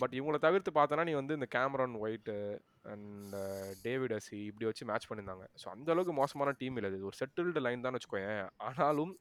[0.00, 2.36] பட் இவங்கள தவிர்த்து பார்த்தோன்னா நீ வந்து இந்த கேமரான் ஒயிட்டு
[2.82, 3.34] அண்ட்
[3.82, 5.46] டேவிட் அசி இப்படி வச்சு மேட்ச் பண்ணியிருந்தாங்க.
[5.62, 8.48] ஸோ அந்த அளவுக்கு மோசமான டீம் இல்லை இது ஒரு செட்டில்டு லைன் தான் வச்சுக்கோயேன்.
[8.58, 9.12] ஆனாலும்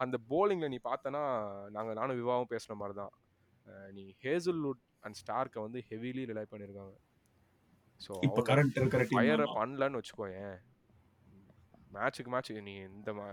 [0.00, 1.22] அந்த போலிங்கில் நீ பார்த்தனா
[1.68, 3.12] நாங்கள் நானும் விவாவும் பேசுன மாதிரி தான்.
[3.92, 6.94] நீ ஹேசல்வுட் அண்ட் ஸ்டார்க்கை வந்து ஹெவிலி ரிலை பண்ணியிருக்காங்க.
[8.00, 10.56] ஸோ இப்ப கரண்ட் இருக்கிற ஃபயர் பண்ணலன்னு வச்சுக்கோயேன்.
[11.90, 13.26] மேட்ச்சுக்கு மேட்ச் நீ இந்த மா-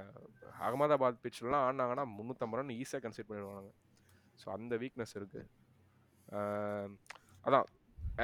[0.60, 3.70] அகமதாபாத் பிச்சிலலாம் ஆடினாங்கன்னா முந்நூற்றம்பது ரன் ஈஸியாக கன்சிட் பண்ணிடுவாங்க
[4.40, 5.46] ஸோ அந்த வீக்னஸ் இருக்குது
[7.46, 7.68] அதான்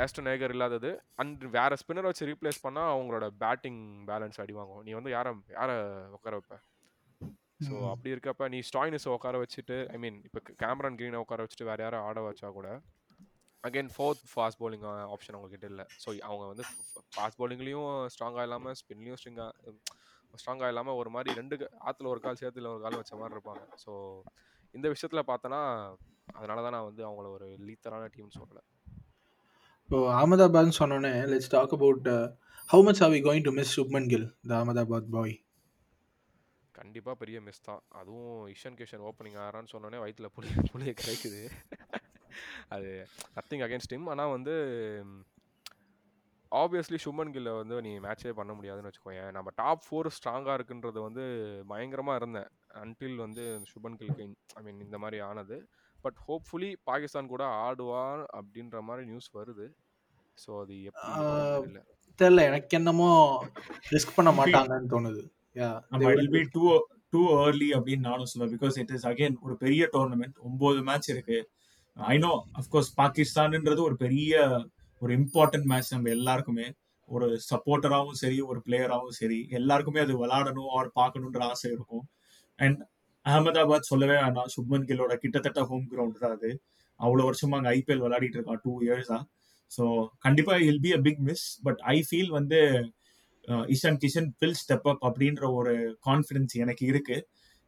[0.02, 0.89] ஆஸ்டன் ஏகர் இல்லாதது
[1.22, 4.84] அண்ட் வேற ஸ்பின்னர் வச்சு ரீப்ளேஸ் பண்ணால் அவங்களோட பேட்டிங் பேலன்ஸ் அடி வாங்கும்.
[4.88, 5.76] நீ வந்து யாரை யாரை
[6.18, 6.56] உட்கார வைப்ப?
[7.68, 7.74] ஸோ.
[7.91, 12.06] அப்படி இருக்கப்ப நீ ஸ்டாய்னிஸை உட்கார வச்சுட்டு ஐ மீன் இப்போ கேமரான் க்ரீனை உட்கார வச்சுட்டு வேற யாரும்
[12.08, 12.70] ஆட வச்சா கூட
[13.63, 15.86] again fourth fast bowling option அவங்கக்கிட்ட இல்லை.
[16.04, 16.65] ஸோ அவங்க வந்து
[17.13, 19.74] ஃபாஸ்ட் bowlingலயும் ஸ்ட்ராங்காக இல்லாமல் ஸ்பின்லேயும் ஸ்ட்ரிங்காக
[20.34, 21.56] ஸ்ட்ராங்காக இல்லாமல் ஒரு மாதிரி ரெண்டு
[21.89, 23.63] ஆத்துல ஒரு கால் சேத்துல ஒரு கால் வச்ச மாதிரி இருப்பாங்க.
[23.84, 23.91] ஸோ
[24.74, 25.62] இந்த விஷயத்தில் பார்த்தோன்னா
[26.28, 28.64] அதனால தான் நான் வந்து அவங்கள ஒரு லீத்தரான டீம்னு சொல்லலை.
[29.84, 32.08] இப்போ அகமதாபாத்னு சொன்னோன்னே let's talk about
[32.70, 35.36] how much are we going to miss Shubman Gill the Ahmedabad boy
[36.76, 37.84] கண்டிப்பாக பெரிய மிஸ் தான்.
[38.00, 41.42] அதுவும் இஷன் கிஷன் ஓப்பனிங் ஆறான்னு சொன்னோன்னே வயிற்றுல புளி புளிய கிடைக்குது
[42.76, 42.90] அது
[43.38, 44.56] நத்திங் அகேன்ஸ்ட் டீம் ஆனால் வந்து
[46.52, 49.32] ஆப்வியஸ்லி சுமன் கில்ல வந்து நீ மேட்சே பண்ண முடியாதுன்னு வச்சுக்கோயேன்.
[49.38, 51.24] நம்ம டாப் ஃபோர் ஸ்ட்ராங்காக இருக்குன்றது வந்து
[51.72, 52.49] பயங்கரமாக இருந்தேன்.
[52.82, 54.26] அன்டில் வந்து சுபன் கில்க்கு
[54.60, 55.58] ஐ மீன் இந்த மாதிரி ஆனது.
[56.06, 59.68] பட் ஹோப்ஃபுல்லி பாகிஸ்தான் கூட ஆடுவான் அப்படின்ற மாதிரி நியூஸ் வருது.
[60.43, 61.82] ஸோ அது எப்படி
[62.20, 62.41] தெரியல.
[62.49, 63.10] எனக்கு என்னமோ
[63.95, 65.24] ரிஸ்க் பண்ண மாட்டாங்கன்னு தோணுது.
[67.14, 68.53] டூ ஏர்லி அப்படின்னு நானும் சொல்லுவேன்.
[68.56, 71.38] பிகாஸ் இட் இஸ் அகைன் ஒரு பெரிய டோர்னமெண்ட் ஒன்பது மேட்ச் இருக்கு.
[71.97, 72.32] ஐ நோ
[72.62, 74.34] அஃப்கோர்ஸ் பாகிஸ்தான்ன்றது ஒரு பெரிய
[75.01, 76.68] ஒரு இம்பார்ட்டன்ட் மேட்ச் நம்ம எல்லாருக்குமே.
[77.10, 82.06] ஒரு சப்போர்ட்டராகவும் சரி ஒரு பிளேயராகவும் சரி எல்லாருக்குமே அது விளையாடணும் ஆர் பார்க்கணுன்ற ஆசை இருக்கும்.
[82.60, 82.80] அண்ட்
[83.26, 84.49] அகமதாபாத் சொல்லவே வேணாம்.
[84.55, 86.51] சுப்மன் கில்லோட கிட்டத்தட்ட ஹோம் கிரவுண்ட் தான் அது.
[86.99, 88.61] அவ்வளோ வருஷமா அங்கே ஐபிஎல் விளையாடிட்டு இருக்கான்.
[88.65, 89.19] டூ இயர்ஸா
[89.71, 89.84] ஸோ
[90.26, 92.59] கண்டிப்பா will be a big miss but I feel வந்து
[93.73, 95.73] Ishan Kishan will step up அப்படின்ற ஒரு
[96.07, 97.17] கான்ஃபிடன்ஸ் எனக்கு இருக்கு.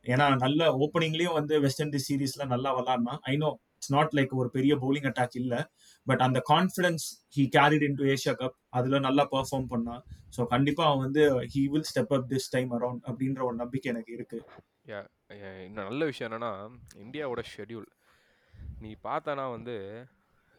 [0.05, 4.49] ஏன்னா நல்ல ஓப்பனிங்லயும் வந்து வெஸ்ட் இண்டீஸ் சீரீஸ்ல நல்லா விளாட்னா I know it's not like ஒரு
[4.55, 5.55] பெரிய பவுலிங் அட்டாக் இல்ல
[6.07, 7.05] பட் அந்த confidence
[7.37, 10.01] he carried in to Asia cup அதுல நல்லா பெர்ஃபார்ம் பண்ணான்.
[10.35, 11.23] ஸோ கண்டிப்பா அவன் வந்து
[11.55, 14.39] he will step up this time around அப்படின்ற ஒரு நம்பிக்கை எனக்கு இருக்கு.
[15.30, 16.51] இன்னும் நல்ல விஷயம் என்னன்னா
[17.03, 17.88] இந்தியாவோட ஷெட்யூல்
[18.84, 19.75] நீ பார்த்தானா வந்து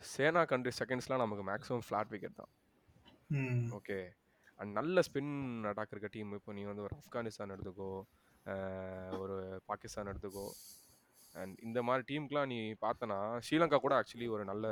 [0.01, 2.53] சேனா கண்ட்ரி செகண்ட்ஸ்லாம் நமக்கு மேக்ஸிமம் ஃப்ளாட் விக்கெட் தான்.
[3.79, 3.99] ஓகே
[4.61, 5.33] அண்ட் நல்ல ஸ்பின்
[5.71, 7.91] அட்டாக் இருக்க டீம் இப்போ நீ வந்து ஒரு ஆப்கானிஸ்தான் எடுத்துக்கோ
[9.23, 9.37] ஒரு
[9.71, 10.47] பாகிஸ்தான் எடுத்துக்கோ.
[11.35, 14.67] அண்ட் இந்த மாதிரி டீமுக்குலாம் நீ பார்த்தனா ஸ்ரீலங்கா கூட ஆக்சுவலி ஒரு நல்ல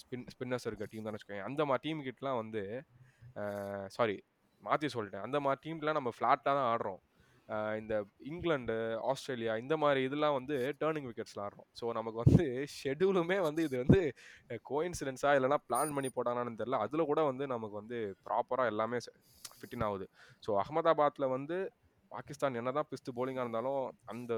[0.00, 2.62] ஸ்பின் ஸ்பின்னர்ஸ் இருக்க டீம் தான் வச்சுக்கோங்க அந்த மாதிரி டீம் கிட்டலாம் வந்து
[3.96, 4.16] சாரி
[4.62, 5.26] மாற்றி சொல்லிட்டேன்.
[5.26, 7.02] அந்த மாதிரி டீம்க்குலாம் நம்ம ஃப்ளாட்டாக தான் ஆடுறோம்.
[7.80, 7.94] இந்த
[8.30, 8.76] இங்கிலாந்து
[9.10, 11.68] ஆஸ்திரேலியா இந்த மாதிரி இதெல்லாம் வந்து டேர்னிங் விக்கெட்ஸ்ல ஆடுறோம்.
[11.80, 12.44] ஸோ நமக்கு வந்து
[12.80, 14.00] ஷெடியூலுமே வந்து இது வந்து
[14.70, 16.80] கோயின்சிடென்ஸா இல்லைனா பிளான் பண்ணி போட்டாங்கன்னு தெரியல.
[16.86, 19.00] அதில் கூட வந்து நமக்கு வந்து ப்ராப்பராக எல்லாமே
[19.58, 20.08] ஃபிட்டின் ஆகுது.
[20.46, 21.58] ஸோ அகமதாபாத்தில் வந்து
[22.10, 23.80] பாகிஸ்தான் என்னதான் பிஸ்து போலிங்காக இருந்தாலும்
[24.14, 24.32] அந்த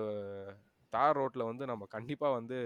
[0.93, 2.59] தார் ரோட்டில் வந்து நம்ம கண்டிப்பாக வந்து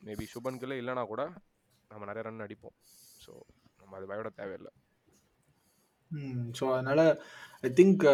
[0.00, 1.22] மேபி சுபன்கில் இல்லைனா கூட
[1.90, 2.76] நம்ம நிறைய ரன் அடிப்போம்.
[3.24, 3.32] ஸோ
[3.80, 4.72] நம்ம அது பயப்பட தேவையில்லை.
[6.58, 7.00] ஸோ அதனால
[7.64, 8.04] ஐ திங்க்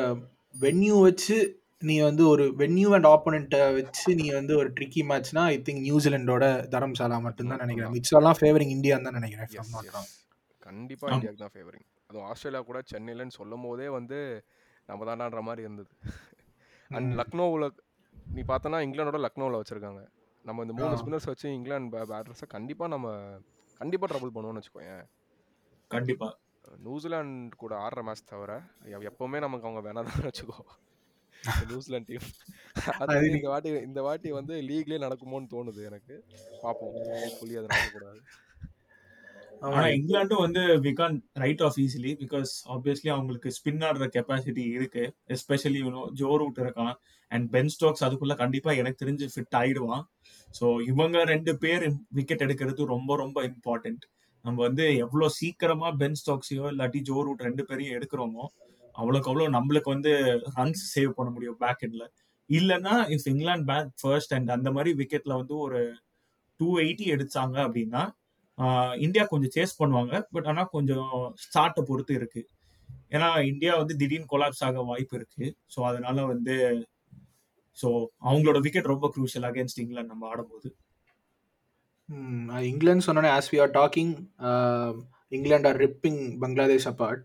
[0.54, 1.36] வென்யூ வச்சு
[1.82, 6.44] நீ வந்து ஒரு வென்யூ அண்ட் ஆப்போனண்ட்டை வச்சு நீ வந்து ஒரு ட்ரிக்கி மேட்ச்னா ஐ திங்க் நியூசிலாண்டோட
[6.72, 7.96] தரம்சாலா மட்டும்தான் நினைக்கிறேன் மட்டும்தான்.
[7.98, 10.06] மிச்சம்லாம் ஃபேவரிங் இந்தியா தான் நினைக்கிறேன் if I'm yes not wrong.
[10.06, 10.16] Yes
[10.62, 11.16] கண்டிப்பாக ஆம்.
[11.16, 14.18] இந்தியாவுக்கு தான் ஃபேவரிங் அதுவும் ஆஸ்திரேலியா கூட சென்னையிலன்னு சொல்லும் போதே வந்து
[14.88, 15.90] நம்ம தானான்ற மாதிரி இருந்தது
[16.90, 17.16] அண்ட் ம்.
[17.20, 17.66] லக்னோவில்
[18.32, 20.02] நீ பார்த்தனா இங்கிலாண்டோட லக்னோவில் வச்சிருக்காங்க
[20.44, 20.98] நம்ம இந்த மூணு ஆ.
[21.00, 23.06] ஸ்பின்னர்ஸ் வச்சு இங்கிலாந்து பேட்டர்ஸை கண்டிப்பாக நம்ம
[23.80, 25.04] கண்டிப்பாக ட்ரபிள் பண்ணுவோம்னு வச்சுக்கோயேன்
[25.90, 26.28] கண்டிப்பா
[26.78, 28.52] நியூசிலாந்து கூட ஆடுற மேட்ச் தவிர
[29.10, 30.58] எப்பவுமே நமக்கு அவங்க வேணாதான் வச்சுக்கோ
[31.70, 32.28] நியூசிலாந்து டீம்
[33.02, 36.14] அது இந்த வாட்டி இந்த வாட்டி வந்து லீக்லேயே நடக்குமோன்னு தோணுது எனக்கு.
[36.62, 36.94] பார்ப்போம்.
[37.22, 38.20] ஹோப்ஃபுல்லி அது நடக்கக்கூடாது.
[39.62, 45.04] ஆனா இங்கிலாண்டும் வந்து we can write off easily because obviously அவங்களுக்கு ஸ்பின் ஆடுற கெப்பாசிட்டி இருக்கு.
[45.36, 46.94] Especially you know Joe Root இருக்கான்.
[47.30, 50.04] அண்ட் பென் ஸ்டோக்ஸ் அதுக்குள்ள கண்டிப்பா எனக்கு தெரிஞ்சு ஃபிட் ஆயிடுவான்.
[50.58, 51.86] ஸோ இவங்க ரெண்டு பேர்
[52.18, 54.04] விக்கெட் எடுக்கிறது ரொம்ப ரொம்ப இம்பார்ட்டன்ட்
[54.48, 58.44] நம்ம வந்து எவ்வளோ சீக்கிரமா பென் ஸ்டாக்ஸையோ இல்லாட்டி ஜோ ரூட் ரெண்டு பேரையும் எடுக்கிறோமோ
[58.94, 60.12] அவ்வளோக்கு அவ்வளோ நம்மளுக்கு வந்து
[60.58, 62.06] ரன்ஸ் சேவ் பண்ண முடியும் பேக் எண்ட்ல
[62.50, 65.80] இல்லைன்னா if England bat first and அந்த மாதிரி விக்கெட்ல வந்து ஒரு
[66.60, 68.02] டூ எயிட்டி எடுத்தாங்க அப்படின்னா
[69.06, 70.14] இந்தியா கொஞ்சம் சேஸ் பண்ணுவாங்க.
[70.34, 71.10] பட் ஆனால் கொஞ்சம்
[71.44, 72.42] ஸ்டார்ட்டை பொறுத்து இருக்கு.
[73.14, 75.46] ஏன்னா இந்தியா வந்து திடீர்னு கொலாப்ஸ் ஆக வாய்ப்பு இருக்கு.
[75.74, 76.54] ஸோ அதனால வந்து
[77.78, 77.88] ஸோ
[78.28, 80.68] அவங்களோட விக்கெட் ரொம்ப குரூஷியல் அகேன்ஸ்ட் இங்கிலாந்து நம்ம ஆடும்போது.
[82.68, 84.12] இங்கிலாந்து சொன்னோன்னே as we are talking
[85.32, 87.24] England are ripping Bangladesh apart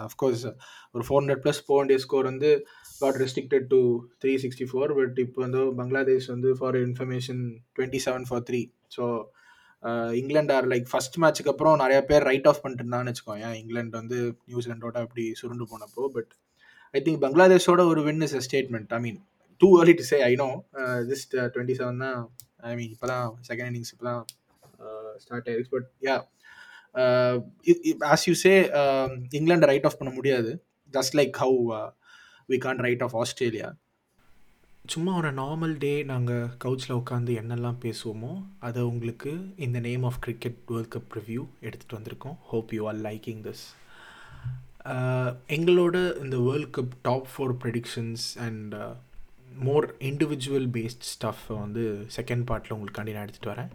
[0.00, 0.44] of course
[0.94, 2.50] ஒரு ஃபோர் ஹண்ட்ரட் ப்ளஸ் போக வேண்டிய ஸ்கோர் வந்து
[3.00, 3.80] got restricted to
[4.22, 7.42] three sixty four but இப்போ வந்து பங்களாதேஷ் வந்து for information
[7.76, 8.60] twenty seven for three
[8.96, 9.06] so
[10.14, 14.18] England are like first மேட்ச்சுக்கு அப்புறம் நிறைய பேர் ரைட் ஆஃப் பண்ணிட்டு இருந்தான்னு வச்சுக்கோங்க இங்கிலாந்து வந்து
[14.48, 16.32] நியூசிலாண்டோட அப்படி சுருண்டு போனப்போ பட்
[16.94, 19.20] ஐ திங்க் பங்களாதேஷோட ஒரு win is a statement I mean
[19.62, 20.50] too early to say I know
[21.10, 22.20] just twenty seven தான்.
[22.68, 24.22] ஐ மீன் இப்போ தான் செகண்ட் இன்னிங்ஸ் இப்போ தான்
[25.24, 26.16] ஸ்டார்ட் ஆயிருக்கு but ya
[28.14, 28.54] as you say
[29.38, 30.50] இங்கிலாண்டை write off பண்ண முடியாது.
[30.94, 31.60] Just like how
[32.52, 33.70] we can write off Australia
[34.92, 38.32] சும்மா ஒரு நார்மல் டே நாங்கள் கவுச்சில் உட்காந்து என்னெல்லாம் பேசுவோமோ
[38.66, 39.32] அதை உங்களுக்கு
[39.66, 42.36] இந்த name of cricket world cup review எடுத்துகிட்டு வந்திருக்கோம்.
[42.50, 43.64] Hope you are liking this
[45.56, 48.74] எங்களோட இந்த world cup top four predictions and
[49.58, 51.84] more individual based stuff வந்து
[52.16, 53.72] செகண்ட் பார்ட்டில் உங்களுக்காண்டி நான் எடுத்துகிட்டு வரேன்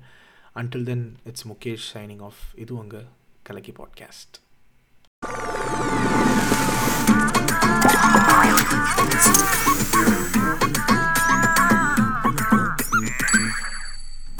[0.56, 3.08] until then it's Mukesh signing off இது உங்கள்
[3.44, 4.38] கலக்கி பாட்காஸ்ட்